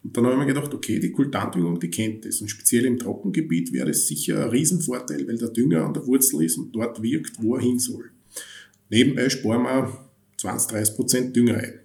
[0.05, 2.41] Und dann habe ich mir gedacht, okay, die Kultandüngung, die kennt das.
[2.41, 6.45] Und speziell im Trockengebiet wäre es sicher ein Riesenvorteil, weil der Dünger an der Wurzel
[6.45, 8.11] ist und dort wirkt, wo er hin soll.
[8.91, 9.99] Nebenbei sparen wir
[10.37, 11.81] 20, 30 Prozent Dünger ein.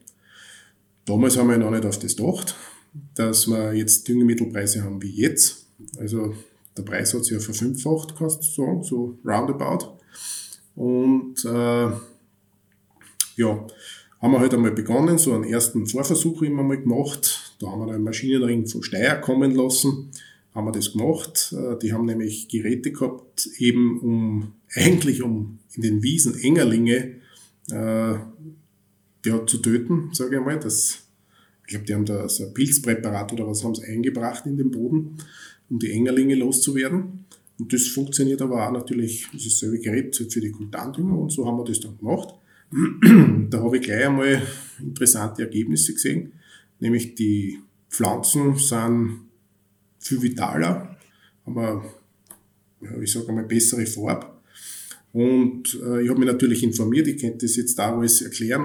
[1.05, 2.55] Damals haben wir noch nicht auf das gedacht,
[3.15, 5.65] dass wir jetzt Düngemittelpreise haben wie jetzt.
[5.97, 6.35] Also
[6.75, 9.97] der Preis hat sich ja verfünffacht, kannst du sagen, so roundabout.
[10.75, 11.89] Und äh,
[13.39, 13.65] ja,
[14.21, 17.55] haben wir halt einmal begonnen, so einen ersten Vorversuch immer mal gemacht.
[17.59, 20.11] Da haben wir einen Maschinenring von Steyr kommen lassen,
[20.53, 21.55] haben wir das gemacht.
[21.57, 27.15] Äh, die haben nämlich Geräte gehabt, eben um eigentlich um in den Wiesen Engerlinge
[27.71, 28.15] äh,
[29.25, 30.59] ja, zu töten, sage ich mal.
[30.59, 30.99] Das,
[31.63, 34.69] ich glaube, die haben da so ein Pilzpräparat oder was haben sie eingebracht in den
[34.69, 35.17] Boden,
[35.69, 37.25] um die Engerlinge loszuwerden.
[37.57, 41.45] Und das funktioniert aber auch natürlich, das ist dasselbe Gerät für die Kultandünger und so
[41.45, 42.33] haben wir das dann gemacht.
[42.71, 44.41] Da habe ich gleich einmal
[44.79, 46.33] interessante Ergebnisse gesehen,
[46.79, 49.21] nämlich die Pflanzen sind
[49.99, 50.97] viel vitaler,
[51.45, 54.27] haben eine, ich sage mal, bessere Farbe.
[55.11, 58.63] Und äh, ich habe mich natürlich informiert, ich könnte das jetzt da alles erklären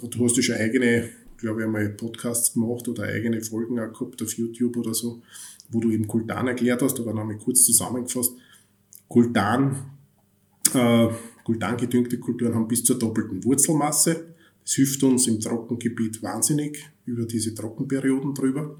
[0.00, 3.92] und du hast ja schon eigene, glaube ich, einmal Podcasts gemacht oder eigene Folgen auch
[3.92, 5.22] gehabt auf YouTube oder so,
[5.68, 8.32] wo du eben Kultan erklärt hast, aber nochmal kurz zusammengefasst.
[9.06, 9.84] Kultan,
[10.72, 11.08] äh,
[11.44, 14.34] Kultangedüngte Kulturen haben bis zur doppelten Wurzelmasse.
[14.62, 18.76] Das hilft uns im Trockengebiet wahnsinnig über diese Trockenperioden drüber.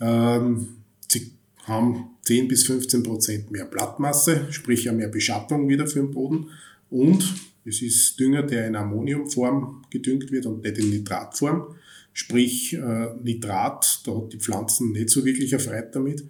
[0.00, 0.68] Ähm,
[1.06, 1.32] sie
[1.64, 6.50] haben 10 bis 15 Prozent mehr Blattmasse, sprich ja mehr Beschattung wieder für den Boden.
[6.90, 11.76] Und es ist Dünger, der in Ammoniumform gedüngt wird und nicht in Nitratform.
[12.12, 16.24] Sprich, äh, Nitrat, da hat die Pflanzen nicht so wirklich erfreut damit.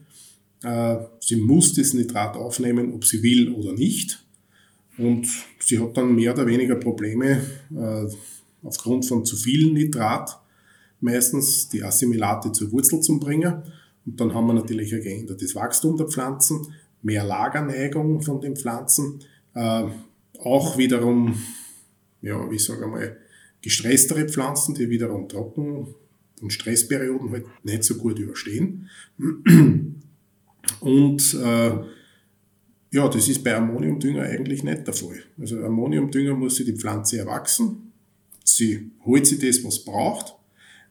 [0.63, 4.22] Äh, sie muss das Nitrat aufnehmen, ob sie will oder nicht.
[4.99, 5.27] Und
[5.59, 7.41] sie hat dann mehr oder weniger Probleme
[7.75, 8.07] äh,
[8.63, 10.39] aufgrund von zu viel Nitrat,
[11.01, 13.63] meistens die Assimilate zur Wurzel zu bringen.
[14.05, 19.21] Und dann haben wir natürlich ein geändertes Wachstum der Pflanzen, mehr Lagerneigung von den Pflanzen,
[19.55, 19.85] äh,
[20.39, 21.37] auch wiederum,
[22.21, 23.17] ja, wie sage mal,
[23.61, 25.95] gestresstere Pflanzen, die wiederum Trocken-
[26.41, 28.89] und Stressperioden halt nicht so gut überstehen.
[30.81, 31.79] Und äh,
[32.93, 35.23] ja, das ist bei Ammoniumdünger eigentlich nicht der Fall.
[35.41, 37.93] Also Ammoniumdünger muss sich die Pflanze erwachsen.
[38.45, 40.35] Sie holt sich das, was braucht,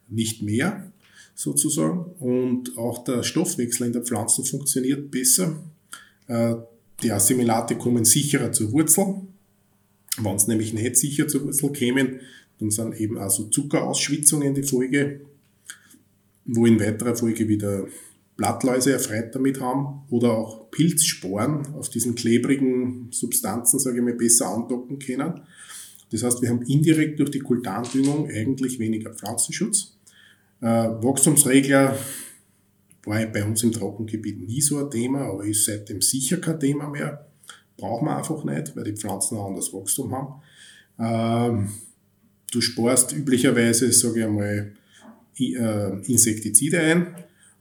[0.10, 0.92] nicht mehr
[1.36, 2.06] sozusagen.
[2.20, 5.62] Und auch der Stoffwechsel in der Pflanze funktioniert besser.
[6.28, 6.56] Äh,
[7.04, 9.22] die Assimilate kommen sicherer zur Wurzel.
[10.18, 12.20] Wenn es nämlich nicht sicher zur Wurzel kämen,
[12.60, 15.22] dann sind eben also Zuckerausschwitzungen die Folge,
[16.46, 17.86] wo in weiterer Folge wieder
[18.38, 24.48] Blattläuse erfreut damit haben oder auch Pilzsporen auf diesen klebrigen Substanzen, sage ich mal, besser
[24.48, 25.42] andocken können.
[26.12, 29.98] Das heißt, wir haben indirekt durch die Kultandüngung eigentlich weniger Pflanzenschutz.
[30.60, 31.98] Äh, Wachstumsregler
[33.06, 36.90] war bei uns im Trockengebiet nie so ein Thema, aber ist seitdem sicher kein Thema
[36.90, 37.28] mehr.
[37.78, 40.42] Brauchen wir einfach nicht, weil die Pflanzen ein anderes Wachstum haben.
[41.00, 41.72] Ähm,
[42.52, 44.74] du sparst üblicherweise, sage ich einmal,
[45.40, 47.08] äh, Insektizide ein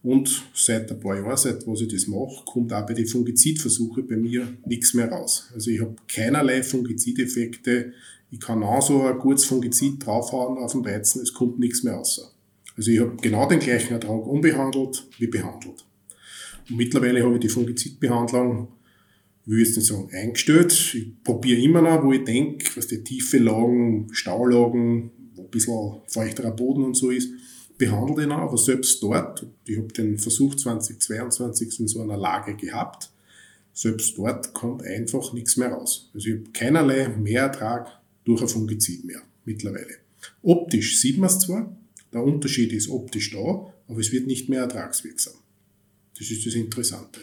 [0.03, 4.07] und seit ein paar Jahren, seit was ich das mache, kommt auch bei den Fungizidversuchen
[4.07, 5.51] bei mir nichts mehr raus.
[5.55, 7.93] Also ich habe keinerlei Fungizideffekte.
[8.31, 11.95] Ich kann auch so ein gutes Fungizid draufhauen auf den Weizen, es kommt nichts mehr
[11.95, 12.35] raus.
[12.77, 15.85] Also ich habe genau den gleichen Ertrag unbehandelt wie behandelt.
[16.71, 18.69] Und mittlerweile habe ich die Fungizidbehandlung,
[19.45, 20.95] ich will jetzt nicht sagen eingestellt.
[20.95, 26.01] Ich probiere immer noch, wo ich denke, was die tiefe Lagen, Staulagen, wo ein bisschen
[26.07, 27.31] feuchterer Boden und so ist,
[27.81, 32.55] behandle ihn auch, aber selbst dort, ich habe den Versuch 2022 in so einer Lage
[32.55, 33.11] gehabt,
[33.73, 36.11] selbst dort kommt einfach nichts mehr raus.
[36.15, 37.89] Also ich habe keinerlei Mehrertrag
[38.25, 39.97] durch ein Fungizid mehr mittlerweile.
[40.43, 41.75] Optisch sieht man es zwar,
[42.13, 45.35] der Unterschied ist optisch da, aber es wird nicht mehr ertragswirksam.
[46.19, 47.21] Das ist das Interessante.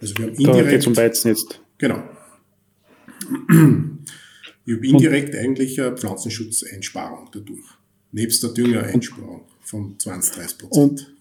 [0.00, 0.66] Also wir haben indirekt.
[0.66, 1.60] Da geht zum Weizen jetzt.
[1.78, 2.02] Genau.
[4.64, 7.66] Ich habe indirekt eigentlich eine Pflanzenschutzeinsparung dadurch.
[8.12, 11.14] Nebst der Düngereinsparung von 20, 30 Prozent.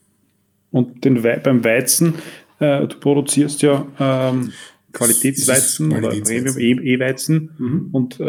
[0.71, 2.15] Und, und den We beim Weizen,
[2.59, 4.51] äh, du produzierst ja ähm,
[4.93, 5.93] Qualitätsweizen Qualitätsweizen.
[5.93, 7.89] oder Premium-E-Weizen mhm.
[7.91, 8.23] und äh,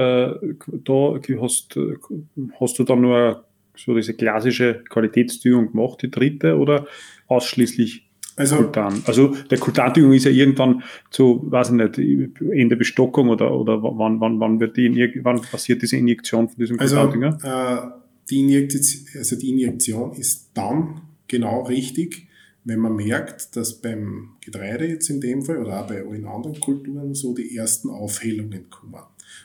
[0.84, 1.78] da hast,
[2.60, 3.44] hast du dann nur
[3.76, 6.86] so diese klassische Qualitätsdüngung gemacht, die dritte, oder
[7.26, 9.02] ausschließlich also, Kultan?
[9.06, 11.98] Also der Kultandüngung ist ja irgendwann zu, weiß ich nicht,
[12.40, 16.56] in der Bestockung oder, oder wann, wann, wann, wird die, wann passiert diese Injektion von
[16.56, 17.38] diesem also, Kultandünger?
[17.42, 18.01] Äh,
[18.32, 22.28] die Injektion, also die Injektion ist dann genau richtig,
[22.64, 26.58] wenn man merkt, dass beim Getreide jetzt in dem Fall oder auch bei allen anderen
[26.58, 29.02] Kulturen so die ersten Aufhellungen kommen.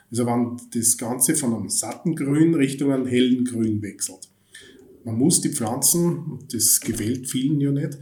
[0.10, 4.30] Also wenn das Ganze von einem satten Grün Richtung einem hellen Grün wechselt.
[5.04, 7.98] Man muss die Pflanzen, das gefällt vielen ja nicht,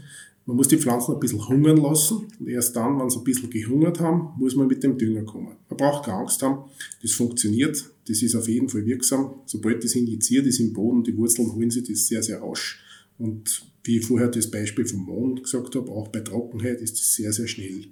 [0.46, 3.50] man muss die Pflanzen ein bisschen hungern lassen und erst dann, wenn sie ein bisschen
[3.50, 5.56] gehungert haben, muss man mit dem Dünger kommen.
[5.70, 6.70] Man braucht keine Angst haben,
[7.02, 9.42] das funktioniert, das ist auf jeden Fall wirksam.
[9.46, 12.80] Sobald das injiziert ist im Boden, die Wurzeln holen sich das sehr, sehr rasch.
[13.18, 17.14] Und wie ich vorher das Beispiel vom Mond gesagt habe, auch bei Trockenheit ist das
[17.16, 17.88] sehr, sehr schnell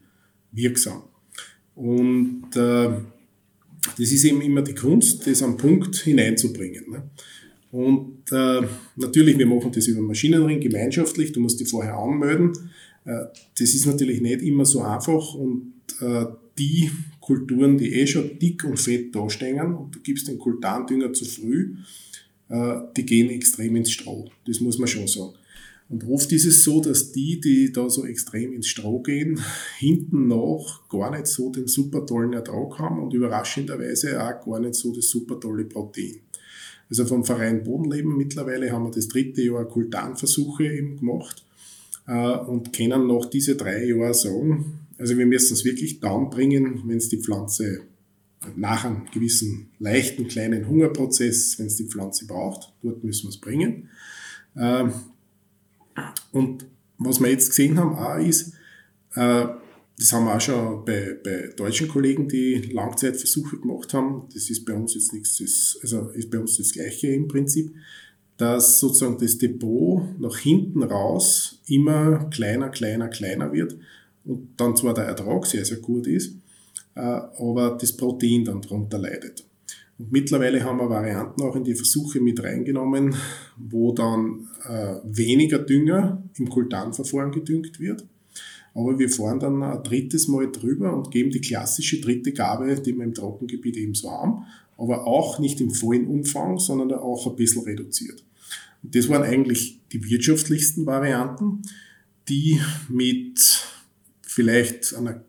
[0.52, 1.04] wirksam.
[1.76, 2.90] Und äh,
[3.98, 6.92] das ist eben immer die Kunst, das am Punkt hineinzubringen.
[6.92, 7.10] Ne?
[7.74, 8.62] Und äh,
[8.98, 12.54] natürlich, wir machen das über Maschinenring gemeinschaftlich, du musst dich vorher anmelden.
[13.04, 13.26] Äh,
[13.58, 16.26] das ist natürlich nicht immer so einfach und äh,
[16.60, 21.26] die Kulturen, die eh schon dick und fett dastehen und du gibst den Kultandünger zu
[21.26, 21.78] früh,
[22.50, 24.30] äh, die gehen extrem ins Stroh.
[24.46, 25.34] Das muss man schon sagen.
[25.90, 29.42] Und oft ist es so, dass die, die da so extrem ins Stroh gehen,
[29.80, 34.76] hinten noch gar nicht so den super tollen Ertrag haben und überraschenderweise auch gar nicht
[34.76, 36.20] so das super tolle Protein.
[36.90, 41.44] Also vom Verein Bodenleben mittlerweile haben wir das dritte Jahr Kultanversuche eben gemacht
[42.08, 46.84] äh, und können noch diese drei Jahre sagen, also wir müssen es wirklich down bringen,
[46.86, 47.82] wenn es die Pflanze
[48.56, 53.38] nach einem gewissen leichten kleinen Hungerprozess, wenn es die Pflanze braucht, dort müssen wir es
[53.38, 53.90] bringen.
[54.58, 54.94] Ähm,
[56.32, 56.66] und
[56.98, 58.54] was wir jetzt gesehen haben, auch ist,
[59.16, 59.46] äh,
[59.98, 64.28] das haben wir auch schon bei, bei deutschen Kollegen, die Langzeitversuche gemacht haben.
[64.34, 67.74] Das ist bei uns jetzt nichts, das, also ist bei uns das Gleiche im Prinzip,
[68.38, 73.78] dass sozusagen das Depot nach hinten raus immer kleiner, kleiner, kleiner wird
[74.26, 76.36] und dann zwar der Ertrag sehr, sehr gut ist,
[76.96, 79.46] äh, aber das Protein dann darunter leidet.
[80.00, 83.16] Und mittlerweile haben wir Varianten auch in die Versuche mit reingenommen,
[83.58, 88.04] wo dann äh, weniger Dünger im Kultanverfahren gedüngt wird.
[88.76, 92.96] Aber wir fahren dann ein drittes Mal drüber und geben die klassische dritte Gabe, die
[92.96, 94.46] wir im Trockengebiet eben so haben,
[94.78, 98.24] aber auch nicht im vollen Umfang, sondern auch ein bisschen reduziert.
[98.82, 101.62] Und das waren eigentlich die wirtschaftlichsten Varianten,
[102.28, 102.60] die
[102.90, 103.64] mit
[104.22, 105.24] vielleicht einer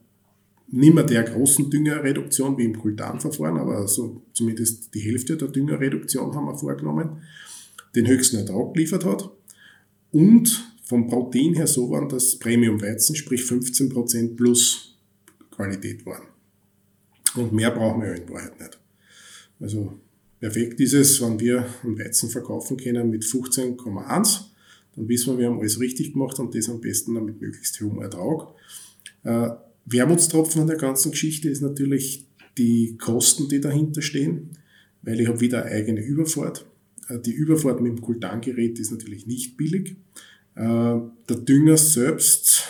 [0.68, 6.34] nicht mehr der großen Düngerreduktion wie im Kultanverfahren, aber so zumindest die Hälfte der Düngerreduktion
[6.34, 7.22] haben wir vorgenommen,
[7.94, 9.30] den höchsten Ertrag geliefert hat.
[10.10, 14.96] Und vom Protein her so waren, dass Premium-Weizen, sprich 15% plus
[15.50, 16.26] Qualität waren.
[17.36, 18.78] Und mehr brauchen wir in Wahrheit nicht.
[19.60, 19.98] Also
[20.40, 24.40] perfekt ist es, wenn wir einen Weizen verkaufen können mit 15,1,
[24.96, 27.80] dann wissen wir, wir haben alles richtig gemacht und das am besten dann mit möglichst
[27.80, 28.48] hohem Ertrag.
[29.24, 29.50] Äh,
[29.86, 34.50] Wermutstropfen an der ganzen Geschichte ist natürlich die Kosten, die dahinter stehen,
[35.02, 36.66] weil ich habe wieder eine eigene Überfahrt.
[37.08, 39.96] Äh, die Überfahrt mit dem Kultangerät ist natürlich nicht billig.
[40.56, 42.64] Äh, der Dünger selbst,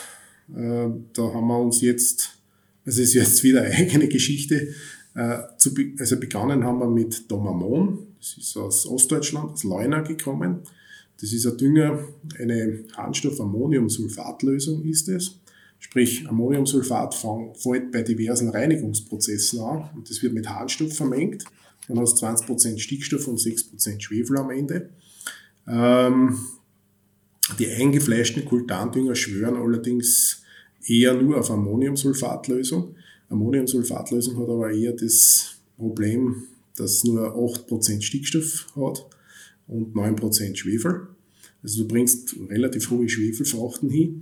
[0.55, 2.39] äh, da haben wir uns jetzt,
[2.83, 4.69] es ist jetzt wieder eine eigene Geschichte,
[5.17, 10.63] also begonnen haben wir mit Domamon, das ist aus Ostdeutschland, aus Leuna gekommen.
[11.21, 11.99] Das ist ein Dünger,
[12.37, 15.39] eine Harnstoff-Ammoniumsulfatlösung ist es.
[15.79, 21.45] Sprich, Ammoniumsulfat fällt bei diversen Reinigungsprozessen an und das wird mit Harnstoff vermengt.
[21.87, 24.89] Dann hast du 20% Stickstoff und 6% Schwefel am Ende.
[25.67, 26.39] Ähm,
[27.59, 30.43] die eingefleischten Kultandünger schwören allerdings
[30.85, 32.95] eher nur auf Ammoniumsulfatlösung.
[33.29, 36.43] Ammoniumsulfatlösung hat aber eher das Problem,
[36.75, 39.05] dass nur 8% Stickstoff hat
[39.67, 41.07] und 9% Schwefel.
[41.63, 44.21] Also du bringst relativ hohe Schwefelfrachten hin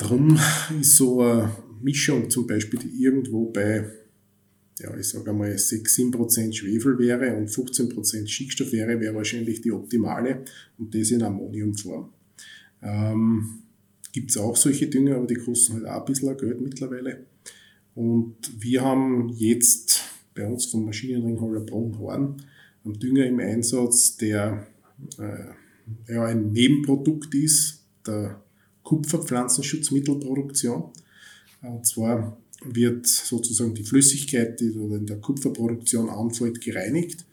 [0.00, 0.40] Drum
[0.80, 1.52] ist so eine
[1.82, 3.84] Mischung zum Beispiel, irgendwo bei,
[4.80, 9.72] ja, ich sage einmal 6, 7% Schwefel wäre und 15% Stickstoff wäre, wäre wahrscheinlich die
[9.72, 10.44] optimale
[10.78, 12.10] und das in Ammoniumform.
[12.82, 13.62] Ähm,
[14.12, 17.26] Gibt es auch solche Dünger, aber die kosten halt auch ein bisschen Geld mittlerweile.
[17.94, 20.02] Und wir haben jetzt
[20.34, 22.42] bei uns vom Maschinenring Hollerbrunn Horn
[22.84, 24.66] einen Dünger im Einsatz, der
[25.18, 28.40] äh, ja, ein Nebenprodukt ist, der
[28.82, 30.84] Kupferpflanzenschutzmittelproduktion.
[31.62, 37.24] Und zwar wird sozusagen die Flüssigkeit, die in der Kupferproduktion anfällt, gereinigt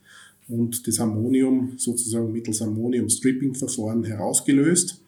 [0.48, 5.02] und das Ammonium sozusagen mittels Ammonium-Stripping-Verfahren herausgelöst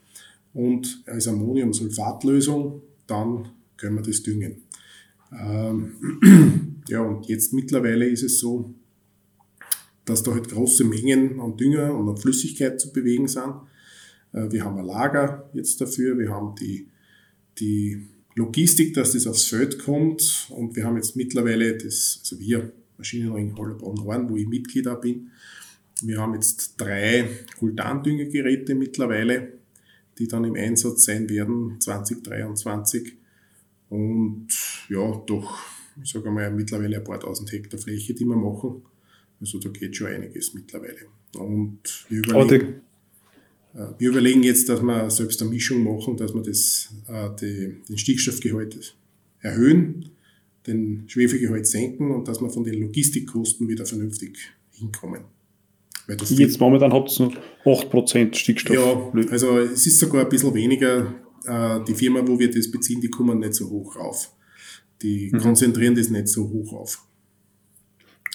[0.53, 4.63] und als Ammoniumsulfatlösung dann können wir das düngen.
[5.33, 8.75] Ähm, ja, und jetzt mittlerweile ist es so,
[10.05, 13.55] dass da halt große Mengen an Dünger und an Flüssigkeit zu bewegen sind.
[14.33, 16.89] Äh, wir haben ein Lager jetzt dafür, wir haben die,
[17.59, 22.73] die Logistik, dass das aufs Feld kommt und wir haben jetzt mittlerweile das, also wir,
[22.97, 25.31] Maschinenring Hollerbrunn-Horn, wo ich Mitglied bin,
[26.03, 29.53] wir haben jetzt drei Kultandüngegeräte mittlerweile,
[30.19, 33.15] die dann im Einsatz sein werden 2023
[33.91, 34.49] und
[34.89, 35.59] ja, doch,
[36.03, 38.83] ich sage mal, mittlerweile ein paar tausend Hektar Fläche, die wir machen.
[39.41, 41.07] Also da geht schon einiges mittlerweile.
[41.37, 42.83] Und wir überlegen,
[43.99, 47.99] wir überlegen jetzt, dass wir selbst eine Mischung machen, dass wir das, äh, die, den
[47.99, 48.97] Stickstoffgehalt
[49.41, 50.11] erhöhen,
[50.67, 54.39] den Schwefelgehalt senken und dass wir von den Logistikkosten wieder vernünftig
[54.73, 55.23] hinkommen.
[56.29, 58.75] Jetzt momentan habt ihr noch 8% Stickstoff.
[58.75, 61.15] Ja, also es ist sogar ein bisschen weniger.
[61.47, 64.33] Äh, die Firma, wo wir das beziehen, die kommen nicht so hoch rauf.
[65.03, 65.39] Die mhm.
[65.39, 67.07] konzentrieren das nicht so hoch auf.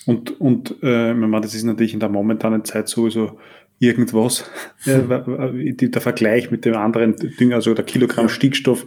[0.05, 3.37] Und, und äh, das ist natürlich in der momentanen Zeit sowieso
[3.79, 4.45] irgendwas.
[4.85, 8.85] der Vergleich mit dem anderen Dünger, also der Kilogramm Stickstoff,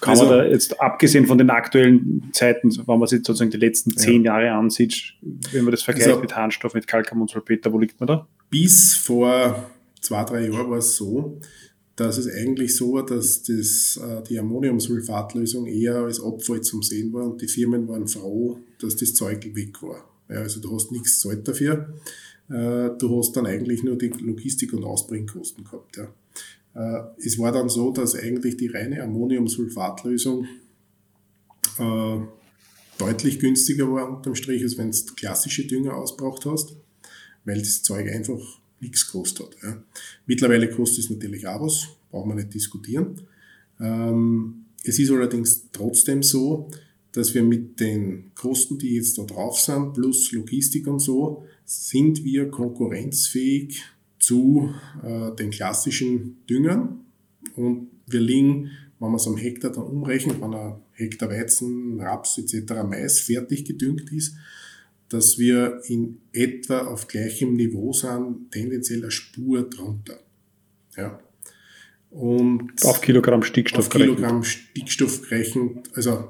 [0.00, 3.56] kann also, man da jetzt, abgesehen von den aktuellen Zeiten, wenn man sich sozusagen die
[3.56, 4.38] letzten zehn ja.
[4.38, 5.14] Jahre ansieht,
[5.52, 8.28] wenn man das vergleicht also, mit Harnstoff, mit Calciumsulpeter, wo liegt man da?
[8.50, 9.70] Bis vor
[10.00, 11.40] zwei, drei Jahren war es so,
[11.96, 17.12] dass es eigentlich so war, dass das, äh, die Ammoniumsulfatlösung eher als Abfall zum Sehen
[17.14, 20.04] war und die Firmen waren froh, dass das Zeug weg war.
[20.28, 21.94] Ja, also du hast nichts Zeit dafür.
[22.52, 25.96] Äh, du hast dann eigentlich nur die Logistik- und Ausbringkosten gehabt.
[25.96, 26.12] Ja.
[26.74, 30.46] Äh, es war dann so, dass eigentlich die reine Ammoniumsulfatlösung
[31.78, 32.18] äh,
[32.98, 36.76] deutlich günstiger war unterm Strich, als wenn du klassische Dünger ausbraucht hast,
[37.44, 39.56] weil das Zeug einfach nichts gekostet hat.
[39.62, 39.82] Ja.
[40.26, 43.22] Mittlerweile kostet es natürlich auch was, brauchen wir nicht diskutieren.
[43.80, 46.68] Ähm, es ist allerdings trotzdem so,
[47.12, 52.24] dass wir mit den Kosten, die jetzt da drauf sind, plus Logistik und so, sind
[52.24, 53.82] wir konkurrenzfähig
[54.18, 57.00] zu äh, den klassischen Düngern.
[57.56, 62.38] Und wir liegen, wenn man es am Hektar dann umrechnet, wenn ein Hektar Weizen, Raps
[62.38, 62.72] etc.
[62.88, 64.36] Mais fertig gedüngt ist,
[65.08, 70.20] dass wir in etwa auf gleichem Niveau sind, tendenziell eine Spur drunter.
[70.96, 71.20] Ja.
[72.10, 76.28] Und auf Kilogramm Stickstoff auf Kilogramm Stickstoff gerechnet, also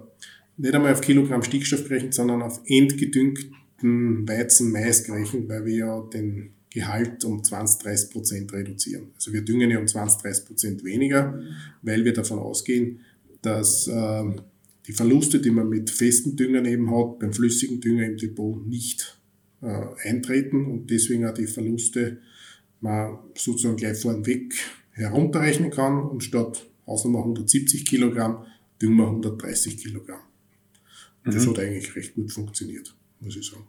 [0.57, 6.01] nicht einmal auf Kilogramm Stickstoff gerechnet, sondern auf entgedüngten Weizen, Mais gerechnet, weil wir ja
[6.13, 9.09] den Gehalt um 20, 30 Prozent reduzieren.
[9.15, 11.39] Also wir düngen ja um 20, 30 Prozent weniger,
[11.83, 13.01] weil wir davon ausgehen,
[13.43, 14.25] dass äh,
[14.87, 19.19] die Verluste, die man mit festen Düngern eben hat, beim flüssigen Dünger im Depot nicht
[19.61, 22.19] äh, eintreten und deswegen auch die Verluste
[22.81, 24.55] man sozusagen gleich vornweg
[24.93, 28.45] herunterrechnen kann und statt Hausnummer 170 Kilogramm
[28.81, 30.21] düngen wir 130 Kilogramm.
[31.25, 31.31] Mhm.
[31.31, 33.67] Das hat eigentlich recht gut funktioniert, muss ich sagen.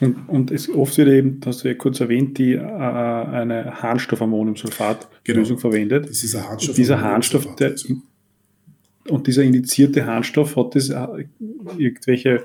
[0.00, 5.56] Und, und es oft wird eben, hast du ja kurz erwähnt, die äh, eine Harnstoffammoniumsulfat-Lösung
[5.56, 5.58] genau.
[5.58, 6.08] verwendet.
[6.08, 6.74] Das ist ein Harnstoff.
[6.74, 7.74] Dieser Harnstoff, der,
[9.08, 11.26] und dieser indizierte Harnstoff, hat das äh,
[11.76, 12.44] irgendwelche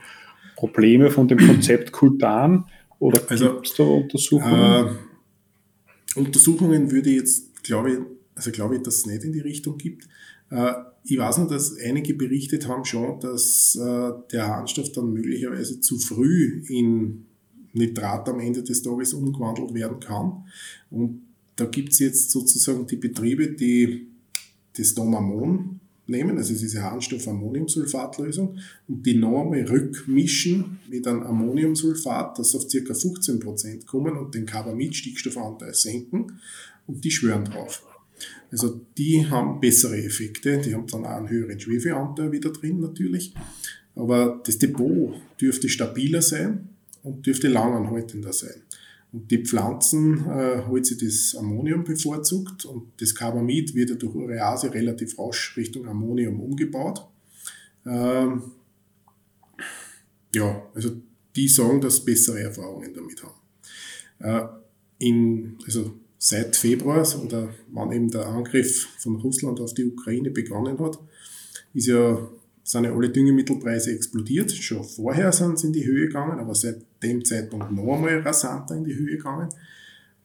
[0.56, 2.66] Probleme von dem Konzept Kultan?
[3.00, 4.88] Oder also, gibt es da Untersuchungen?
[4.88, 7.98] Äh, Untersuchungen würde ich jetzt, glaube ich,
[8.36, 10.08] also glaube ich, dass es nicht in die Richtung gibt.
[10.50, 10.74] Äh,
[11.04, 16.00] ich weiß nur, dass einige berichtet haben schon, dass äh, der Harnstoff dann möglicherweise zu
[16.00, 17.26] früh in
[17.74, 20.46] Nitrat am Ende des Tages umgewandelt werden kann.
[20.90, 21.22] Und
[21.56, 24.08] da gibt es jetzt sozusagen die Betriebe, die
[24.78, 32.56] das Domamon nehmen, also diese Harnstoff-Ammoniumsulfatlösung, und die noch einmal rückmischen mit einem Ammoniumsulfat, das
[32.56, 32.94] auf ca.
[32.94, 36.40] 15% kommen und den Carbamid-Stickstoffanteil senken
[36.88, 37.85] und die schwören drauf.
[38.52, 43.34] Also die haben bessere Effekte, die haben dann auch einen höheren Schwefelanteil wieder drin natürlich,
[43.96, 46.70] aber das Depot dürfte stabiler sein
[47.04, 48.62] und dürfte langanhaltender sein.
[49.12, 54.14] Und die Pflanzen äh, holt sich das Ammonium bevorzugt und das Carbamid wird ja durch
[54.14, 57.08] Urease relativ rasch Richtung Ammonium umgebaut.
[57.86, 58.44] Ähm,
[60.34, 60.92] ja, also
[61.36, 63.40] die sagen, dass sie bessere Erfahrungen damit haben.
[64.20, 64.48] Äh,
[65.06, 70.80] in, also seit Februar oder wann eben der Angriff von Russland auf die Ukraine begonnen
[70.80, 71.00] hat,
[71.74, 72.30] ist ja
[72.66, 74.52] sind ja alle Düngemittelpreise explodiert.
[74.52, 78.76] Schon vorher sind sie in die Höhe gegangen, aber seit dem Zeitpunkt noch einmal rasanter
[78.76, 79.50] in die Höhe gegangen.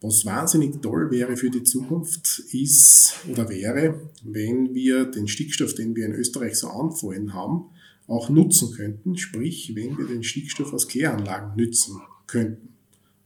[0.01, 5.95] Was wahnsinnig toll wäre für die Zukunft ist oder wäre, wenn wir den Stickstoff, den
[5.95, 7.67] wir in Österreich so anfallen haben,
[8.07, 9.19] auch nutzen könnten.
[9.19, 12.71] Sprich, wenn wir den Stickstoff aus Kläranlagen nützen könnten.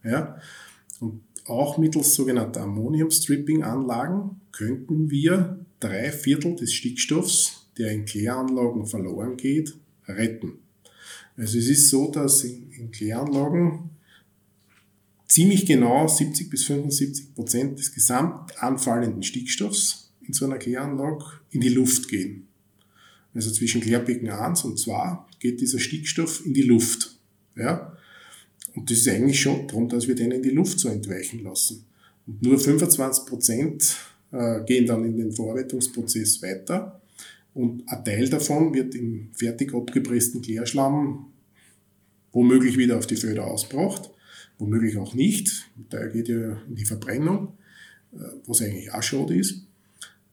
[0.02, 0.40] Ja?
[0.98, 9.36] Und auch mittels sogenannter Ammonium-Stripping-Anlagen könnten wir drei Viertel des Stickstoffs der in Kläranlagen verloren
[9.36, 9.74] geht,
[10.06, 10.58] retten.
[11.36, 13.90] Also es ist so, dass in, in Kläranlagen
[15.26, 21.60] ziemlich genau 70 bis 75 Prozent des gesamt anfallenden Stickstoffs in so einer Kläranlage in
[21.60, 22.46] die Luft gehen.
[23.34, 27.18] Also zwischen Klärbecken 1 und 2 geht dieser Stickstoff in die Luft.
[27.56, 27.93] Ja?
[28.74, 31.84] Und das ist eigentlich schon darum, dass wir den in die Luft so entweichen lassen.
[32.26, 33.96] Und nur 25 Prozent
[34.32, 37.00] äh, gehen dann in den Verarbeitungsprozess weiter
[37.54, 41.26] und ein Teil davon wird im fertig abgepressten Klärschlamm
[42.32, 44.10] womöglich wieder auf die Föder ausgebracht,
[44.58, 45.70] womöglich auch nicht.
[45.92, 47.52] Der geht ja in die Verbrennung,
[48.12, 49.66] äh, was eigentlich auch schade ist.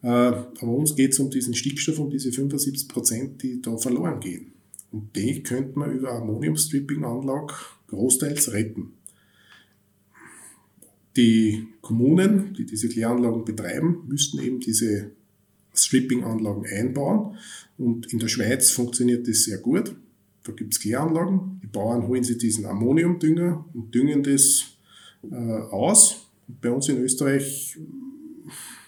[0.02, 4.20] Äh, aber uns geht es um diesen Stickstoff, um diese 75 Prozent, die da verloren
[4.20, 4.54] gehen.
[4.92, 7.54] Und die könnte man über Ammonium-Stripping-Anlage
[7.92, 8.94] großteils retten.
[11.16, 15.12] Die Kommunen, die diese Kläranlagen betreiben, müssten eben diese
[15.74, 17.38] Stripping-Anlagen einbauen.
[17.78, 19.96] Und in der Schweiz funktioniert das sehr gut.
[20.44, 21.60] Da gibt es Kläranlagen.
[21.64, 24.78] Die Bauern holen sich diesen Ammoniumdünger und düngen das
[25.30, 26.28] äh, aus.
[26.62, 27.78] Bei uns in Österreich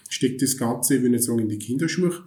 [0.08, 2.24] steckt das Ganze, ich will nicht sagen, in die Kinderschuhe.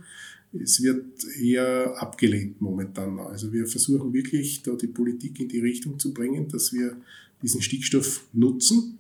[0.61, 3.19] Es wird eher abgelehnt momentan.
[3.19, 6.97] Also wir versuchen wirklich, da die Politik in die Richtung zu bringen, dass wir
[7.41, 8.99] diesen Stickstoff nutzen.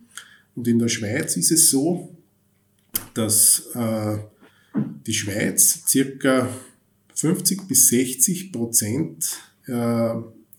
[0.55, 2.15] Und in der Schweiz ist es so,
[3.13, 4.17] dass äh,
[5.05, 6.49] die Schweiz circa
[7.15, 10.13] 50 bis 60 Prozent äh,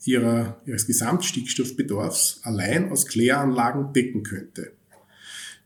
[0.04, 4.72] ihrer, ihres Gesamtstickstoffbedarfs allein aus Kläranlagen decken könnte.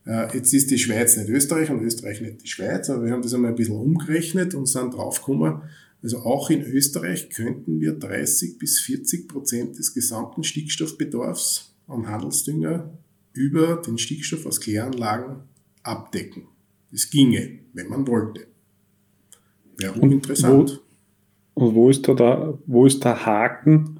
[0.06, 3.22] Äh, jetzt ist die Schweiz nicht Österreich und Österreich nicht die Schweiz, aber wir haben
[3.22, 5.62] das einmal ein bisschen umgerechnet und sind draufgekommen,
[6.02, 12.90] also auch in Österreich könnten wir 30 bis 40 Prozent des gesamten Stickstoffbedarfs an Handelsdünger
[13.32, 15.36] über den Stickstoff aus Kläranlagen
[15.84, 16.48] abdecken.
[16.90, 18.46] Das ginge, wenn man wollte.
[19.78, 20.80] Wäre interessant.
[21.54, 23.91] Und wo ist da, da wo ist der Haken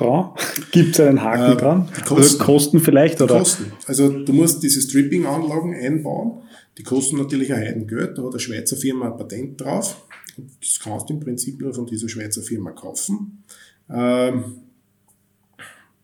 [0.00, 0.30] dran?
[0.72, 1.88] Gibt es einen Haken äh, dran?
[1.96, 2.22] Die Kosten.
[2.22, 3.20] Also Kosten vielleicht?
[3.20, 3.38] Oder?
[3.38, 3.72] Kosten.
[3.86, 6.42] Also du musst diese Stripping-Anlagen einbauen.
[6.78, 8.16] Die kosten natürlich ein Heidengeld.
[8.16, 9.96] Da hat eine Schweizer Firma ein Patent drauf.
[10.60, 13.42] Das kannst du im Prinzip nur von dieser Schweizer Firma kaufen.
[13.90, 14.44] Ähm,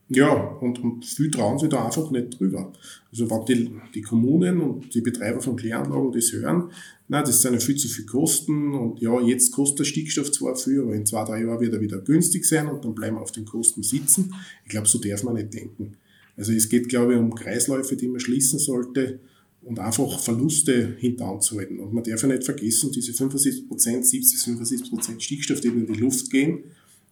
[0.08, 2.72] ja, und, und viel trauen sich da einfach nicht drüber.
[3.10, 6.70] Also wenn die, die Kommunen und die Betreiber von Kläranlagen das hören,
[7.08, 10.56] na, das sind ja viel zu viel Kosten und ja, jetzt kostet der Stickstoff zwar
[10.56, 13.22] viel, aber in zwei, drei Jahren wird er wieder günstig sein und dann bleiben wir
[13.22, 14.34] auf den Kosten sitzen.
[14.64, 15.96] Ich glaube, so darf man nicht denken.
[16.36, 19.20] Also es geht, glaube ich, um Kreisläufe, die man schließen sollte
[19.62, 21.78] und einfach Verluste hinteranzuhalten.
[21.78, 26.30] Und man darf ja nicht vergessen, diese 75%, 70 75% Stickstoff, die in die Luft
[26.30, 26.64] gehen,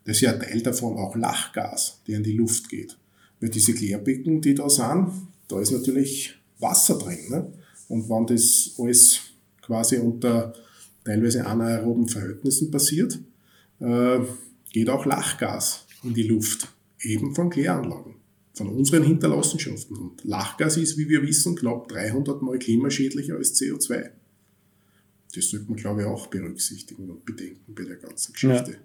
[0.04, 2.96] das ist ja ein Teil davon auch Lachgas, der in die Luft geht.
[3.40, 5.12] Weil diese Klärbecken, die da sind,
[5.48, 7.28] da ist natürlich Wasser drin.
[7.28, 7.52] Ne?
[7.88, 9.20] Und wenn das alles
[9.60, 10.54] quasi unter
[11.04, 13.18] teilweise anaeroben Verhältnissen passiert,
[13.80, 14.20] äh,
[14.70, 16.68] geht auch Lachgas in die Luft,
[17.00, 18.14] eben von Kläranlagen,
[18.54, 19.96] von unseren Hinterlassenschaften.
[19.96, 24.10] Und Lachgas ist, wie wir wissen, knapp 300 mal klimaschädlicher als CO2.
[25.34, 28.72] Das sollte man, glaube ich, auch berücksichtigen und bedenken bei der ganzen Geschichte.
[28.72, 28.78] Ja.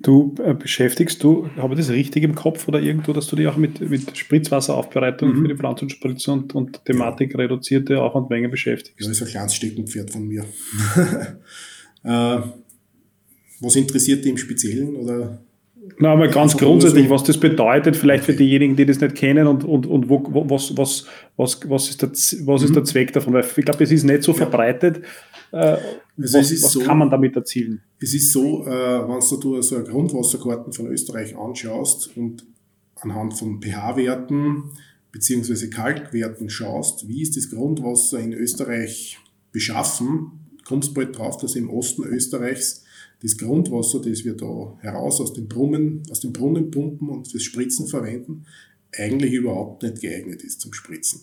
[0.00, 3.46] Du äh, beschäftigst du, habe ich das richtig im Kopf oder irgendwo, dass du dich
[3.46, 5.42] auch mit, mit Spritzwasseraufbereitung mhm.
[5.42, 9.00] für die Pflanzenspritze und, und Thematik reduzierte Aufwandmenge beschäftigst?
[9.00, 10.44] Das ist ein kleines Steckenpferd von mir.
[12.04, 12.38] äh,
[13.60, 15.38] was interessiert dich im Speziellen oder
[15.98, 19.64] na, aber ganz grundsätzlich, was das bedeutet, vielleicht für diejenigen, die das nicht kennen und,
[19.64, 22.86] und, und wo, was, was, was, was, ist der, was ist der mhm.
[22.86, 23.32] Zweck davon?
[23.32, 25.02] Weil ich glaube, es ist nicht so verbreitet.
[25.52, 25.76] Äh,
[26.18, 27.82] also was, was so, kann man damit erzielen?
[28.00, 32.44] Es ist so, äh, wenn du so eine Grundwasserkarten von Österreich anschaust und
[32.96, 34.70] anhand von pH-Werten
[35.12, 35.68] bzw.
[35.68, 39.18] Kalkwerten schaust, wie ist das Grundwasser in Österreich
[39.52, 40.32] beschaffen,
[40.64, 42.84] kommst du bald drauf, dass im Osten Österreichs
[43.22, 47.44] das Grundwasser, das wir da heraus aus den Brunnen, aus den Brunnen pumpen und fürs
[47.44, 48.46] Spritzen verwenden,
[48.96, 51.20] eigentlich überhaupt nicht geeignet ist zum Spritzen.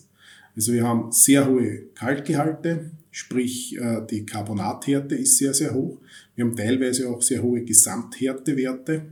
[0.56, 5.98] Also wir haben sehr hohe Kalkgehalte, sprich äh, die Carbonathärte ist sehr, sehr hoch.
[6.34, 9.06] Wir haben teilweise auch sehr hohe Gesamthärtewerte,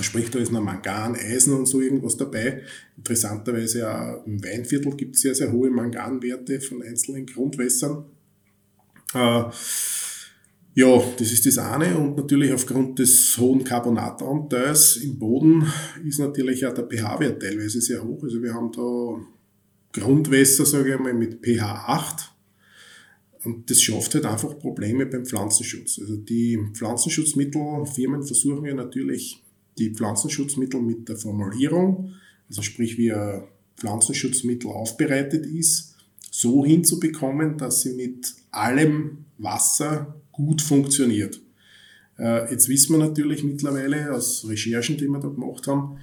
[0.00, 2.62] sprich da ist noch Mangan, Eisen und so irgendwas dabei.
[2.96, 8.04] Interessanterweise auch im Weinviertel gibt es sehr, sehr hohe Manganwerte von einzelnen Grundwässern.
[9.14, 9.44] Äh,
[10.74, 15.66] ja, das ist das eine und natürlich aufgrund des hohen Carbonatanteils im Boden
[16.06, 18.22] ist natürlich auch der pH-Wert teilweise sehr hoch.
[18.22, 19.18] Also wir haben da
[19.92, 22.32] Grundwässer, sage ich mal, mit pH 8
[23.44, 25.98] und das schafft halt einfach Probleme beim Pflanzenschutz.
[26.00, 29.42] Also die Pflanzenschutzmittelfirmen versuchen ja natürlich
[29.78, 32.12] die Pflanzenschutzmittel mit der Formulierung,
[32.48, 33.44] also sprich wie ein
[33.76, 35.96] Pflanzenschutzmittel aufbereitet ist,
[36.30, 41.40] so hinzubekommen, dass sie mit allem Wasser gut funktioniert.
[42.18, 45.98] Äh, jetzt wissen wir natürlich mittlerweile aus Recherchen, die wir da gemacht haben,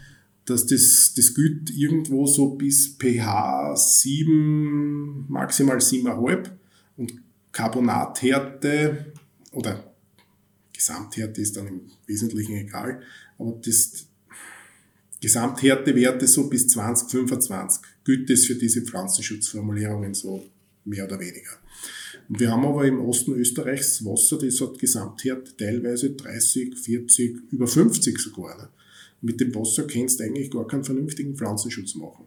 [0.46, 6.52] dass das, das gilt irgendwo so bis pH 7, maximal 7,5
[6.98, 7.14] und
[7.52, 9.14] Carbonathärte
[9.52, 9.96] oder
[10.74, 13.02] Gesamthärte ist dann im Wesentlichen egal,
[13.40, 14.08] aber das
[15.22, 20.46] Gesamthärtewerte so bis 20, 25 gilt es für diese Pflanzenschutzformulierungen so
[20.84, 21.58] mehr oder weniger.
[22.28, 27.68] Und wir haben aber im Osten Österreichs Wasser, das hat Gesamthärte teilweise 30, 40, über
[27.68, 28.58] 50 sogar.
[28.58, 28.70] Ne?
[29.26, 32.26] Mit dem Wasser kannst du eigentlich gar keinen vernünftigen Pflanzenschutz machen.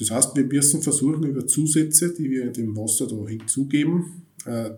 [0.00, 4.70] Das heißt, wir müssen versuchen, über Zusätze, die wir dem Wasser da hinzugeben, äh,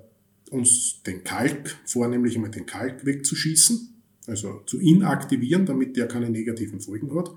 [0.50, 3.88] uns den Kalk, vornehmlich einmal den Kalk wegzuschießen,
[4.26, 7.30] also zu inaktivieren, damit der keine negativen Folgen hat.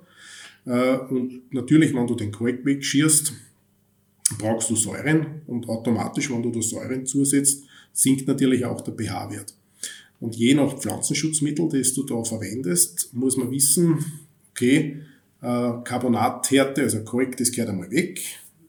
[0.65, 3.31] Äh, und natürlich, wenn du den Kalk wegschierst,
[4.37, 9.53] brauchst du Säuren und automatisch, wenn du da Säuren zusetzt, sinkt natürlich auch der pH-Wert.
[10.23, 14.05] Und je nach Pflanzenschutzmittel, das du da verwendest, muss man wissen,
[14.51, 15.01] okay,
[15.41, 18.21] äh, Carbonathärte, also Kalk, das gehört einmal weg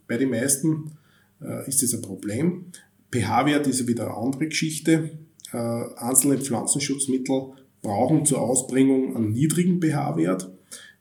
[0.08, 0.90] bei den meisten.
[1.40, 2.72] äh, ist das ein Problem.
[3.12, 5.10] pH-Wert ist wieder eine andere Geschichte.
[5.52, 5.56] Äh,
[5.96, 7.52] einzelne Pflanzenschutzmittel
[7.82, 10.50] brauchen zur Ausbringung einen niedrigen pH-Wert.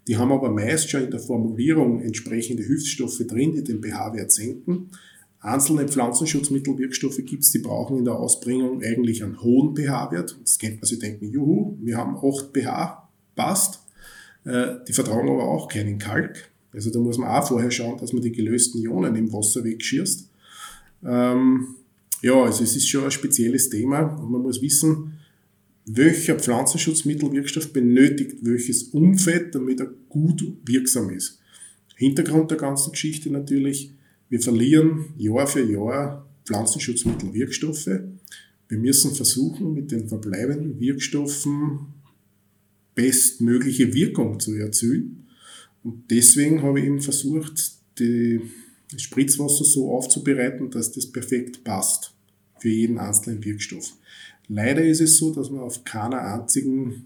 [0.08, 4.92] Die haben aber meist schon in der Formulierung entsprechende Hilfsstoffe drin, die den pH-Wert senken.
[5.44, 10.38] Einzelne Pflanzenschutzmittelwirkstoffe gibt es, die brauchen in der Ausbringung eigentlich einen hohen pH-Wert.
[10.42, 13.82] Das kennt man sich denken, juhu, wir haben 8 pH, passt.
[14.46, 16.50] Äh, die vertragen aber auch keinen Kalk.
[16.72, 20.30] Also da muss man auch vorher schauen, dass man die gelösten Ionen im Wasser wegschießt.
[21.06, 21.76] Ähm,
[22.22, 25.20] ja, also es ist schon ein spezielles Thema und man muss wissen,
[25.86, 31.42] welcher Pflanzenschutzmittelwirkstoff benötigt welches Umfeld, damit er gut wirksam ist.
[31.98, 33.92] Hintergrund der ganzen Geschichte natürlich,
[34.34, 38.00] wir verlieren Jahr für Jahr Pflanzenschutzmittelwirkstoffe.
[38.68, 41.82] Wir müssen versuchen, mit den verbleibenden Wirkstoffen
[42.96, 45.28] bestmögliche Wirkung zu erzielen.
[45.84, 52.16] Und deswegen habe ich eben versucht, das Spritzwasser so aufzubereiten, dass das perfekt passt
[52.58, 53.94] für jeden einzelnen Wirkstoff.
[54.48, 57.06] Leider ist es so, dass man auf keiner einzigen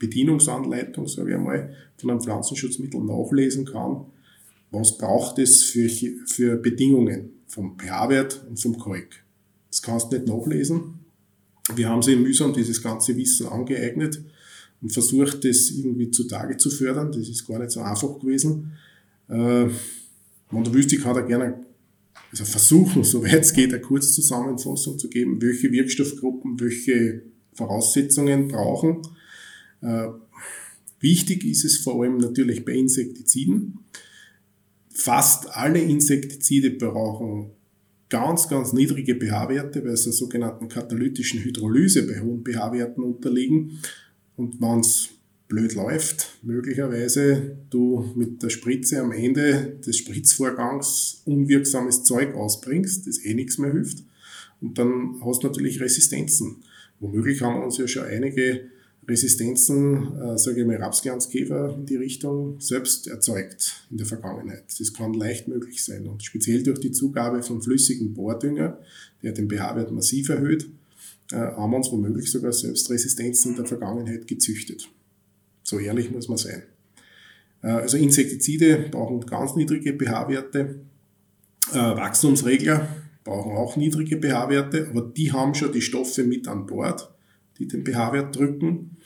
[0.00, 4.06] Bedienungsanleitung, sage ich einmal, von einem Pflanzenschutzmittel nachlesen kann,
[4.78, 9.24] was braucht es für, für Bedingungen vom pH-Wert und vom Kalk.
[9.70, 11.00] Das kannst du nicht nachlesen.
[11.74, 14.22] Wir haben sich mühsam dieses ganze Wissen angeeignet
[14.80, 17.10] und versucht, das irgendwie zutage zu fördern.
[17.10, 18.72] Das ist gar nicht so einfach gewesen.
[19.28, 19.68] Äh,
[20.50, 21.64] willst, ich kann da gerne
[22.30, 27.22] also versuchen, soweit es geht, eine Kurzzusammenfassung zu geben, welche Wirkstoffgruppen welche
[27.54, 29.02] Voraussetzungen brauchen.
[29.80, 30.08] Äh,
[31.00, 33.78] wichtig ist es vor allem natürlich bei Insektiziden.
[34.98, 37.50] Fast alle Insektizide brauchen
[38.08, 43.78] ganz, ganz niedrige pH-Werte, weil sie sogenannten katalytischen Hydrolyse bei hohen pH-Werten unterliegen.
[44.36, 45.10] Und wenn es
[45.48, 53.22] blöd läuft, möglicherweise du mit der Spritze am Ende des Spritzvorgangs unwirksames Zeug ausbringst, das
[53.22, 54.02] eh nichts mehr hilft.
[54.62, 56.64] Und dann hast du natürlich Resistenzen.
[57.00, 58.70] Womöglich haben uns ja schon einige
[59.08, 64.64] Resistenzen, äh, sage ich mal, Rapsglanzkäfer in die Richtung selbst erzeugt in der Vergangenheit.
[64.78, 66.06] Das kann leicht möglich sein.
[66.08, 68.78] Und speziell durch die Zugabe von flüssigem Bohrdünger,
[69.22, 70.68] der den pH-Wert massiv erhöht,
[71.32, 74.88] äh, haben wir uns womöglich sogar selbst Resistenzen in der Vergangenheit gezüchtet.
[75.62, 76.62] So ehrlich muss man sein.
[77.62, 80.80] Äh, also Insektizide brauchen ganz niedrige pH-Werte.
[81.72, 82.88] Äh, Wachstumsregler
[83.24, 87.12] brauchen auch niedrige pH-Werte, aber die haben schon die Stoffe mit an Bord,
[87.58, 88.96] die den pH-Wert drücken.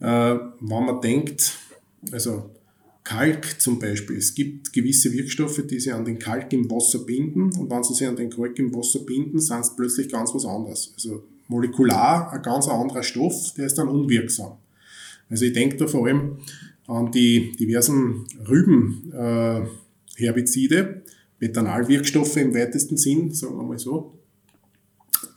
[0.00, 1.58] Äh, wenn man denkt,
[2.10, 2.50] also
[3.04, 7.50] Kalk zum Beispiel, es gibt gewisse Wirkstoffe, die sich an den Kalk im Wasser binden
[7.58, 10.44] und wenn sie sich an den Kalk im Wasser binden, sind es plötzlich ganz was
[10.44, 10.92] anderes.
[10.94, 14.52] Also molekular ein ganz anderer Stoff, der ist dann unwirksam.
[15.28, 16.38] Also ich denke da vor allem
[16.86, 21.00] an die diversen Rübenherbizide, äh,
[21.40, 24.16] Methanalwirkstoffe im weitesten Sinn, sagen wir mal so,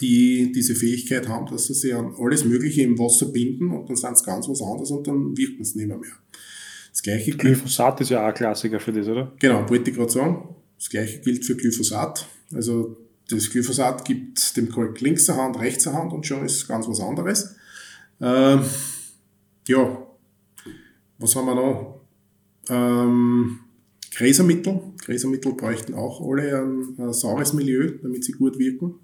[0.02, 3.96] die diese Fähigkeit haben, dass sie sich an alles Mögliche im Wasser binden und dann
[3.96, 5.98] sind sie ganz was anderes und dann wirken sie nicht mehr.
[5.98, 6.12] mehr.
[6.92, 9.34] Das gleiche Glyphosat ist ja auch ein Klassiker für das, oder?
[9.40, 10.56] Genau, wollte ich gerade sagen.
[10.78, 12.26] Das gleiche gilt für Glyphosat.
[12.54, 12.98] Also
[13.30, 17.00] das Glyphosat gibt dem Kalk links Hand, rechts Hand und schon ist es ganz was
[17.00, 17.56] anderes.
[18.22, 18.62] Ähm,
[19.68, 20.08] ja,
[21.18, 22.02] was haben wir noch?
[22.70, 23.60] Ähm,
[24.12, 24.80] Gräsermittel.
[25.04, 28.96] Gräsermittel bräuchten auch alle ein, ein saures Milieu, damit sie gut wirken.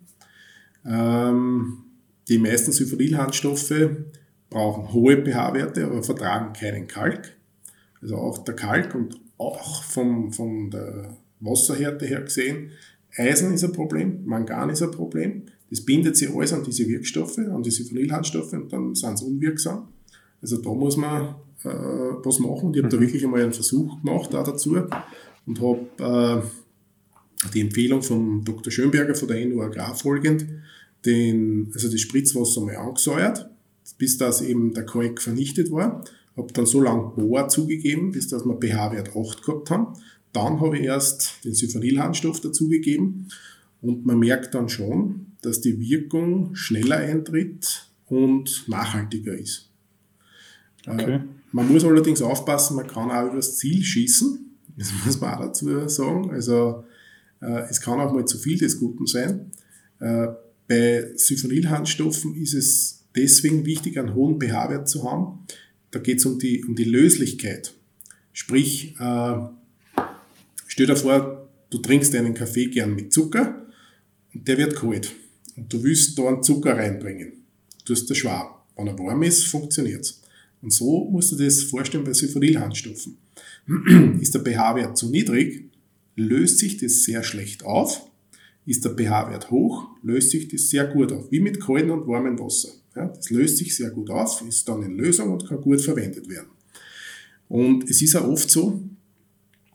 [0.85, 1.83] Ähm,
[2.27, 3.89] die meisten Sulfonylharnstoffe
[4.49, 7.37] brauchen hohe pH-Werte, aber vertragen keinen Kalk.
[8.01, 12.71] Also auch der Kalk und auch vom, von der Wasserhärte her gesehen,
[13.17, 15.43] Eisen ist ein Problem, Mangan ist ein Problem.
[15.69, 19.87] Das bindet sich alles an diese Wirkstoffe, an diese Sulfonylharnstoffe und dann sind sie unwirksam.
[20.41, 22.73] Also da muss man äh, was machen.
[22.73, 24.77] Ich habe da wirklich einmal einen Versuch gemacht auch dazu
[25.45, 26.47] und habe äh,
[27.53, 28.71] die Empfehlung von Dr.
[28.71, 30.45] Schönberger von der NU Agrar folgend,
[31.05, 33.49] den, also das Spritzwasser mal angesäuert,
[33.97, 36.03] bis das eben der Kalk vernichtet war.
[36.37, 39.87] Habe dann so lange Bohr zugegeben, bis dass wir pH-Wert 8 gehabt haben.
[40.33, 43.27] Dann habe ich erst den Sulfonylharnstoff dazugegeben
[43.81, 49.69] und man merkt dann schon, dass die Wirkung schneller eintritt und nachhaltiger ist.
[50.85, 51.19] Äh, okay.
[51.51, 54.39] Man muss allerdings aufpassen, man kann auch übers Ziel schießen.
[54.77, 56.31] Das muss man auch dazu sagen.
[56.31, 56.90] Also äh,
[57.69, 59.51] es kann auch mal zu viel des Guten sein.
[59.99, 60.27] Äh,
[60.67, 65.39] bei Sulfonylharnstoffen ist es deswegen wichtig, einen hohen pH-Wert zu haben.
[65.91, 67.73] Da geht es um die, um die Löslichkeit.
[68.31, 69.35] Sprich, äh,
[70.67, 73.67] stell dir vor, du trinkst einen Kaffee gern mit Zucker
[74.33, 75.11] und der wird kalt.
[75.57, 77.33] Und du willst da einen Zucker reinbringen.
[77.85, 78.65] Du hast das Schwab.
[78.77, 80.21] Wenn er warm ist, funktioniert es.
[80.61, 83.17] Und so musst du das vorstellen bei Sulfonylharnstoffen.
[84.21, 85.70] ist der pH-Wert zu niedrig,
[86.15, 88.07] löst sich das sehr schlecht auf.
[88.65, 92.39] ist der pH-Wert hoch, löst sich das sehr gut auf, wie mit kaltem und warmem
[92.39, 92.69] Wasser.
[92.95, 96.29] Ja, das löst sich sehr gut auf, ist dann in Lösung und kann gut verwendet
[96.29, 96.49] werden.
[97.47, 98.81] Und es ist auch oft so,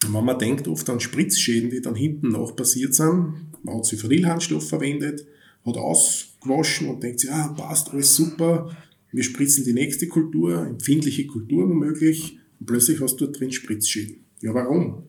[0.08, 4.68] wenn man denkt oft an Spritzschäden, die dann hinten noch passiert sind, man hat Sulfonylharnstoff
[4.68, 5.26] verwendet,
[5.64, 8.76] hat ausgewaschen und denkt sich, ah, passt, alles super,
[9.12, 14.24] wir spritzen die nächste Kultur, empfindliche Kultur womöglich, und plötzlich hast du dort drin Spritzschäden.
[14.42, 15.04] Ja, warum?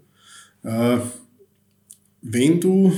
[0.63, 0.97] Äh,
[2.21, 2.91] wenn du,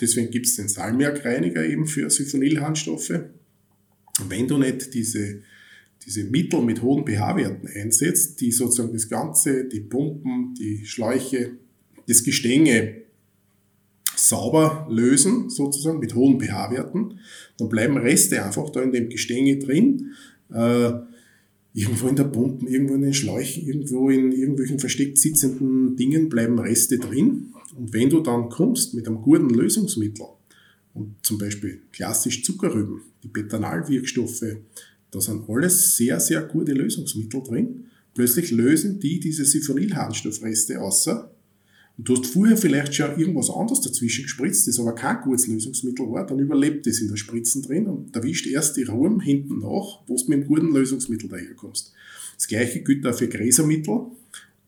[0.00, 3.20] deswegen gibt es den Salmiakreiniger eben für Sulfonylharnstoffe,
[4.28, 5.42] wenn du nicht diese,
[6.04, 11.52] diese Mittel mit hohen pH-Werten einsetzt, die sozusagen das Ganze, die Pumpen, die Schläuche,
[12.06, 13.02] das Gestänge
[14.16, 17.18] sauber lösen, sozusagen mit hohen pH-Werten,
[17.58, 20.12] dann bleiben Reste einfach da in dem Gestänge drin.
[20.52, 20.92] Äh,
[21.72, 26.58] irgendwo in der Pumpen, irgendwo in den Schläuchen, irgendwo in irgendwelchen versteckt sitzenden Dingen bleiben
[26.58, 27.52] Reste drin.
[27.76, 30.26] Und wenn du dann kommst mit einem guten Lösungsmittel,
[30.92, 34.56] und zum Beispiel klassisch Zuckerrüben, die Betanalwirkstoffe,
[35.10, 37.84] da sind alles sehr, sehr gute Lösungsmittel drin.
[38.14, 41.30] Plötzlich lösen die diese Siphonylharnstoffreste außer
[42.00, 46.10] und du hast vorher vielleicht schon irgendwas anderes dazwischen gespritzt, das aber kein gutes Lösungsmittel
[46.10, 50.00] war, dann überlebt das in der Spritzen drin und erwischt erst die Raum hinten nach,
[50.06, 51.92] wo du mit einem guten Lösungsmittel daherkommst.
[52.38, 54.00] Das gleiche gilt auch für Gräsermittel.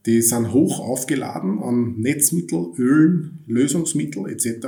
[0.05, 4.67] Die sind hoch aufgeladen an Netzmittel, Ölen, Lösungsmittel etc.,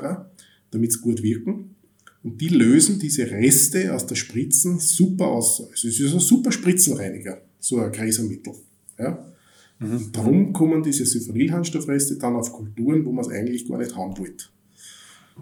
[0.72, 1.76] damit sie gut wirken.
[2.24, 5.62] Und die lösen diese Reste aus der Spritzen super aus.
[5.70, 8.54] Also es ist ein super Spritzenreiniger, so ein Gräsermittel.
[8.98, 9.35] Ja?
[9.80, 10.12] Mhm.
[10.12, 14.46] Darum kommen diese Sulfonylharnstoffreste dann auf Kulturen, wo man es eigentlich gar nicht haben wollte.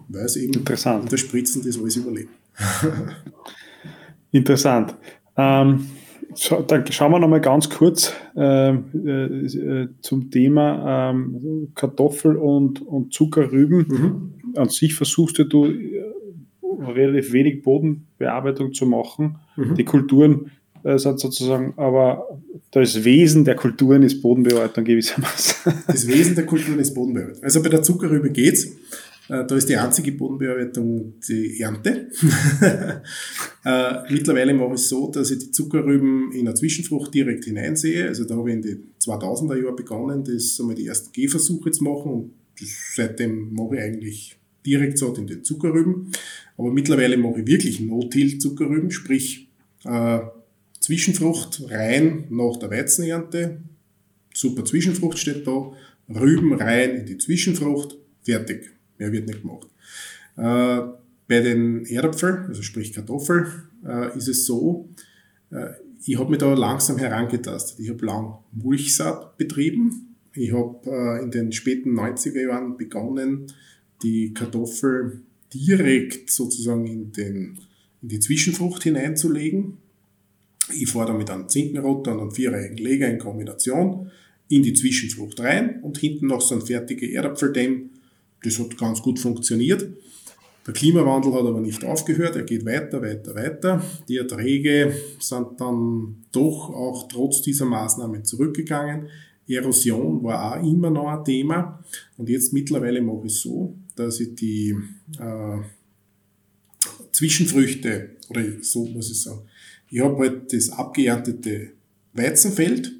[0.08, 1.04] Weil es eben Interessant.
[1.04, 2.30] unter Spritzen das alles überleben.
[4.32, 4.96] Interessant.
[5.38, 5.86] Ähm,
[6.34, 13.14] so, dann schauen wir nochmal ganz kurz äh, äh, zum Thema ähm, Kartoffel und, und
[13.14, 13.86] Zuckerrüben.
[13.88, 14.34] Mhm.
[14.56, 16.04] An sich versuchst du äh,
[16.82, 19.38] relativ wenig Bodenbearbeitung zu machen.
[19.56, 19.76] Mhm.
[19.76, 20.52] Die Kulturen
[20.84, 22.40] äh, sozusagen, aber
[22.72, 25.74] das Wesen der Kulturen ist Bodenbearbeitung gewissermaßen.
[25.88, 27.44] Das Wesen der Kulturen ist Bodenbearbeitung.
[27.44, 28.66] Also bei der Zuckerrübe geht's.
[29.30, 32.10] Äh, da ist die einzige Bodenbearbeitung die Ernte.
[33.66, 38.10] Äh, mittlerweile mache ich es so, dass ich die Zuckerrüben in eine Zwischenfrucht direkt hineinsehe.
[38.10, 41.86] Also da habe ich in die 2000er Jahren begonnen, das einmal die ersten Gehversuche zu
[41.86, 42.34] machen und
[42.94, 46.12] seitdem mache ich eigentlich direkt so in den Zuckerrüben.
[46.58, 49.48] Aber mittlerweile mache ich wirklich No-Till-Zuckerrüben, sprich
[49.86, 50.20] äh,
[50.84, 53.62] Zwischenfrucht rein nach der Weizenernte.
[54.34, 55.72] Super Zwischenfrucht steht da.
[56.10, 57.98] Rüben rein in die Zwischenfrucht.
[58.22, 58.70] Fertig.
[58.98, 59.68] Mehr wird nicht gemacht.
[60.36, 60.94] Äh,
[61.30, 63.48] bei den Erdäpfeln, also sprich Kartoffel,
[63.86, 64.90] äh, ist es so,
[65.52, 65.70] äh,
[66.06, 67.80] ich habe mich da langsam herangetastet.
[67.80, 70.18] Ich habe lang Mulchsaat betrieben.
[70.34, 73.48] Ich habe äh, in den späten 90er Jahren begonnen,
[74.02, 75.22] die Kartoffel
[75.54, 77.58] direkt sozusagen in, den,
[78.02, 79.78] in die Zwischenfrucht hineinzulegen.
[80.72, 84.12] Ich fahre damit einen Zinkenrotter und einen viereckigen Leger in Kombination
[84.50, 87.90] in die Zwischenfrucht rein und hinten noch so ein fertiger Erdapfeldämm.
[88.44, 89.88] Das hat ganz gut funktioniert.
[90.66, 93.84] Der Klimawandel hat aber nicht aufgehört, er geht weiter, weiter, weiter.
[94.08, 99.10] Die Erträge sind dann doch auch trotz dieser Maßnahmen zurückgegangen.
[99.48, 101.84] Erosion war auch immer noch ein Thema.
[102.18, 104.74] Und jetzt mittlerweile mache ich es so, dass ich die
[105.20, 105.58] äh,
[107.12, 109.42] Zwischenfrüchte, oder so muss ich sagen,
[109.94, 111.74] ich habe halt das abgeerntete
[112.14, 112.94] Weizenfeld.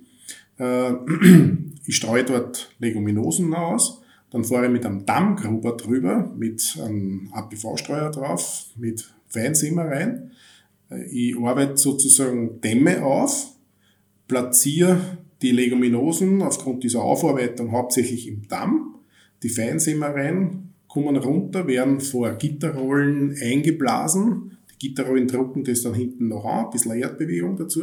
[0.60, 0.92] Äh,
[1.88, 4.04] ich streue dort Leguminosen aus.
[4.30, 10.32] Dann fahre ich mit einem Dammgruber drüber, mit einem APV-Streuer drauf, mit Feinsimmer rein.
[11.12, 13.54] Ich arbeite sozusagen Dämme auf,
[14.28, 18.96] platziere die Leguminosen aufgrund dieser Aufarbeitung hauptsächlich im Damm.
[19.42, 24.53] Die Feinsimmer rein, kommen runter, werden vor Gitterrollen eingeblasen
[24.84, 27.82] Gitterrollen drucken das dann hinten noch an, ein bisschen Erdbewegung dazu.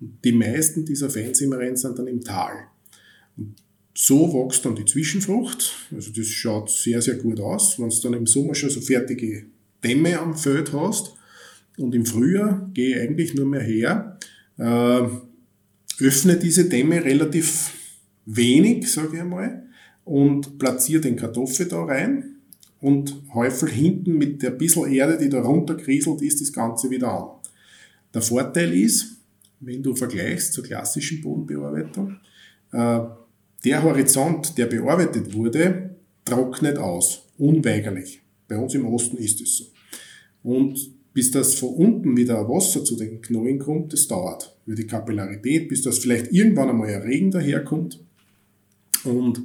[0.00, 2.52] Und die meisten dieser Feinzimmereien sind dann im Tal.
[3.36, 3.54] Und
[3.94, 5.74] so wächst dann die Zwischenfrucht.
[5.92, 7.78] Also das schaut sehr, sehr gut aus.
[7.80, 9.46] Wenn du dann im Sommer schon so fertige
[9.82, 11.14] Dämme am Feld hast
[11.78, 14.18] und im Frühjahr gehe ich eigentlich nur mehr her,
[14.58, 17.72] äh, öffne diese Dämme relativ
[18.26, 19.66] wenig, sage ich einmal,
[20.04, 22.37] und platziere den Kartoffel da rein
[22.80, 27.28] und häufel hinten mit der bisschen Erde, die da runterkrieselt, ist das Ganze wieder an.
[28.14, 29.16] Der Vorteil ist,
[29.60, 32.16] wenn du vergleichst zur klassischen Bodenbearbeitung,
[32.72, 33.00] äh,
[33.64, 38.20] der Horizont, der bearbeitet wurde, trocknet aus, unweigerlich.
[38.46, 39.64] Bei uns im Osten ist es so.
[40.42, 40.78] Und
[41.12, 44.54] bis das von unten wieder Wasser zu den Knollen kommt, das dauert.
[44.66, 47.98] Über die Kapillarität, bis das vielleicht irgendwann einmal ein Regen daherkommt.
[49.04, 49.42] Und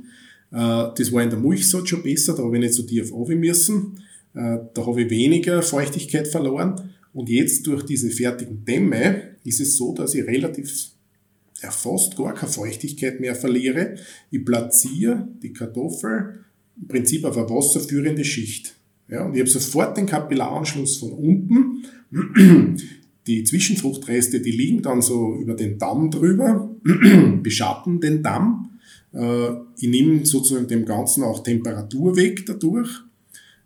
[0.57, 3.99] das war in der Mulchsaat schon besser, da habe ich nicht so tief auf müssen.
[4.35, 6.91] Äh, da habe ich weniger Feuchtigkeit verloren.
[7.13, 10.89] Und jetzt durch diese fertigen Dämme ist es so, dass ich relativ
[11.61, 13.95] ja, fast gar keine Feuchtigkeit mehr verliere.
[14.31, 16.39] Ich platziere die Kartoffel
[16.79, 18.75] im Prinzip auf eine wasserführende Schicht.
[19.07, 21.85] Ja, und ich habe sofort den Kapillaranschluss von unten.
[23.25, 26.69] Die Zwischenfruchtreste, die liegen dann so über den Damm drüber,
[27.41, 28.72] beschatten den Damm.
[29.13, 32.89] Äh, ich nehme sozusagen dem Ganzen auch Temperatur weg dadurch.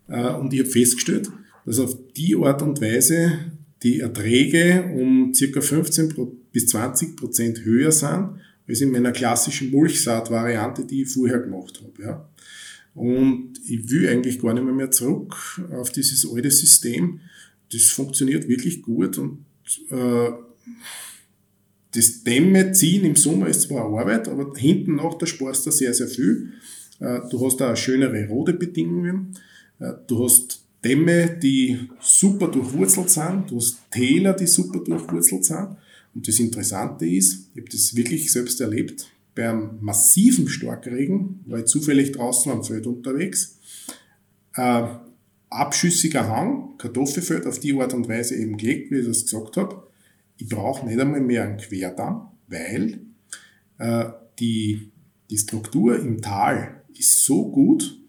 [0.08, 1.30] Äh, und ich habe festgestellt,
[1.64, 3.38] dass auf die Art und Weise
[3.82, 6.14] die Erträge um circa 15
[6.52, 12.26] bis 20 Prozent höher sind als in meiner klassischen Mulchsaatvariante, die ich vorher gemacht habe.
[12.94, 15.34] Und ich will eigentlich gar nicht mehr, mehr zurück
[15.72, 17.20] auf dieses alte System.
[17.72, 19.44] Das funktioniert wirklich gut und
[19.90, 20.30] äh,
[21.92, 25.94] das Dämme ziehen im Sommer ist zwar Arbeit, aber hinten nach, da sparst du sehr,
[25.94, 26.52] sehr viel.
[27.00, 29.34] Äh, du hast auch schönere Rodebedingungen.
[29.78, 33.50] Äh, du hast Dämme, die super durchwurzelt sind.
[33.50, 35.76] Du hast Täler, die super durchwurzelt sind.
[36.14, 41.60] Und das Interessante ist, ich habe das wirklich selbst erlebt, bei einem massiven Starkregen war
[41.60, 43.56] ich zufällig draußen am Feld unterwegs.
[44.54, 44.82] Äh,
[45.48, 49.87] abschüssiger Hang, Kartoffelfeld auf die Art und Weise eben gelegt, wie ich das gesagt habe.
[50.38, 53.00] Ich brauche nicht einmal mehr einen Querdamm, weil
[53.78, 54.04] äh,
[54.38, 54.90] die,
[55.28, 58.00] die Struktur im Tal ist so gut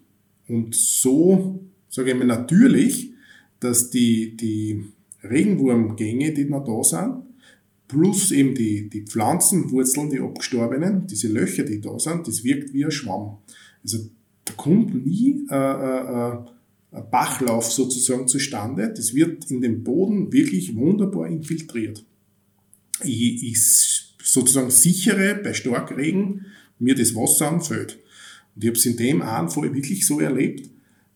[0.48, 3.12] und so, sage ich mal, natürlich,
[3.58, 4.84] dass die, die
[5.22, 7.24] Regenwurmgänge, die noch da sind,
[7.88, 12.84] plus eben die, die Pflanzenwurzeln, die abgestorbenen, diese Löcher, die da sind, das wirkt wie
[12.84, 13.38] ein Schwamm.
[13.82, 13.98] Also
[14.44, 16.38] da kommt nie äh, äh,
[16.92, 18.92] ein Bachlauf sozusagen zustande.
[18.96, 22.04] Das wird in den Boden wirklich wunderbar infiltriert.
[23.04, 23.60] Ich, ich
[24.22, 26.46] sozusagen sichere bei Starkregen
[26.78, 27.98] mir das Wasser anfällt.
[28.54, 30.68] Und ich habe es in dem einen Fall wirklich so erlebt,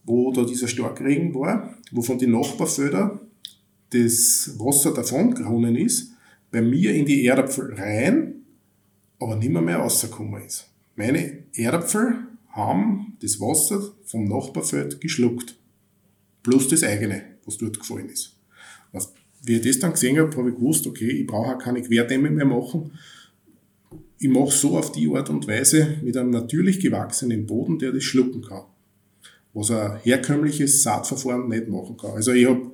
[0.05, 3.21] wo da dieser Starkregen war, wo von den Nachbarfeldern
[3.91, 6.15] das Wasser davon geronnen ist
[6.51, 8.45] bei mir in die Erdapfel rein,
[9.19, 10.71] aber nicht mehr, rausgekommen ist.
[10.95, 15.57] Meine Erdapfel haben das Wasser vom Nachbarfeld geschluckt.
[16.45, 18.37] Plus das eigene, was dort gefallen ist.
[19.45, 22.31] Wie ich das dann gesehen habe, habe ich gewusst, okay, ich brauche auch keine Querdämme
[22.31, 22.93] mehr machen.
[24.19, 28.05] Ich mache so auf die Art und Weise mit einem natürlich gewachsenen Boden, der das
[28.05, 28.63] schlucken kann.
[29.53, 32.13] Was ein herkömmliches Saatverfahren nicht machen kann.
[32.13, 32.71] Also ich habe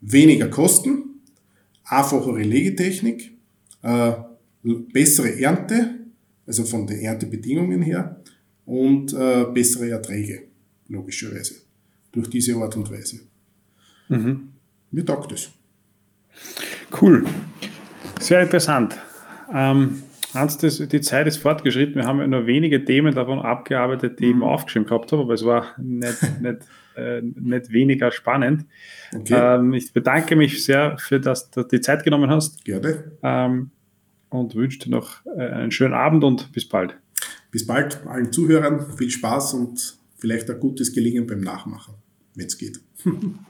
[0.00, 1.20] weniger Kosten,
[1.84, 3.32] einfachere Legetechnik,
[3.82, 4.12] äh,
[4.62, 5.94] bessere Ernte,
[6.44, 8.20] also von den Erntebedingungen her,
[8.66, 10.42] und äh, bessere Erträge,
[10.88, 11.54] logischerweise,
[12.10, 13.20] durch diese Art und Weise.
[14.08, 14.48] Mhm.
[14.90, 15.50] Mir taugt es.
[17.00, 17.24] Cool.
[18.18, 18.96] Sehr interessant.
[19.52, 20.02] Ähm,
[20.34, 21.96] Hans, das, die Zeit ist fortgeschritten.
[21.96, 24.42] Wir haben ja nur wenige Themen davon abgearbeitet, die ich mhm.
[24.42, 26.58] aufgeschrieben gehabt habe, aber es war nicht, nicht,
[26.96, 28.66] äh, nicht weniger spannend.
[29.14, 29.34] Okay.
[29.34, 32.64] Ähm, ich bedanke mich sehr für, dass du die Zeit genommen hast.
[32.64, 33.12] Gerne.
[33.22, 33.70] Ähm,
[34.28, 36.96] und wünsche dir noch äh, einen schönen Abend und bis bald.
[37.50, 38.96] Bis bald allen Zuhörern.
[38.96, 41.94] Viel Spaß und vielleicht ein gutes Gelingen beim Nachmachen,
[42.36, 42.80] wenn es geht.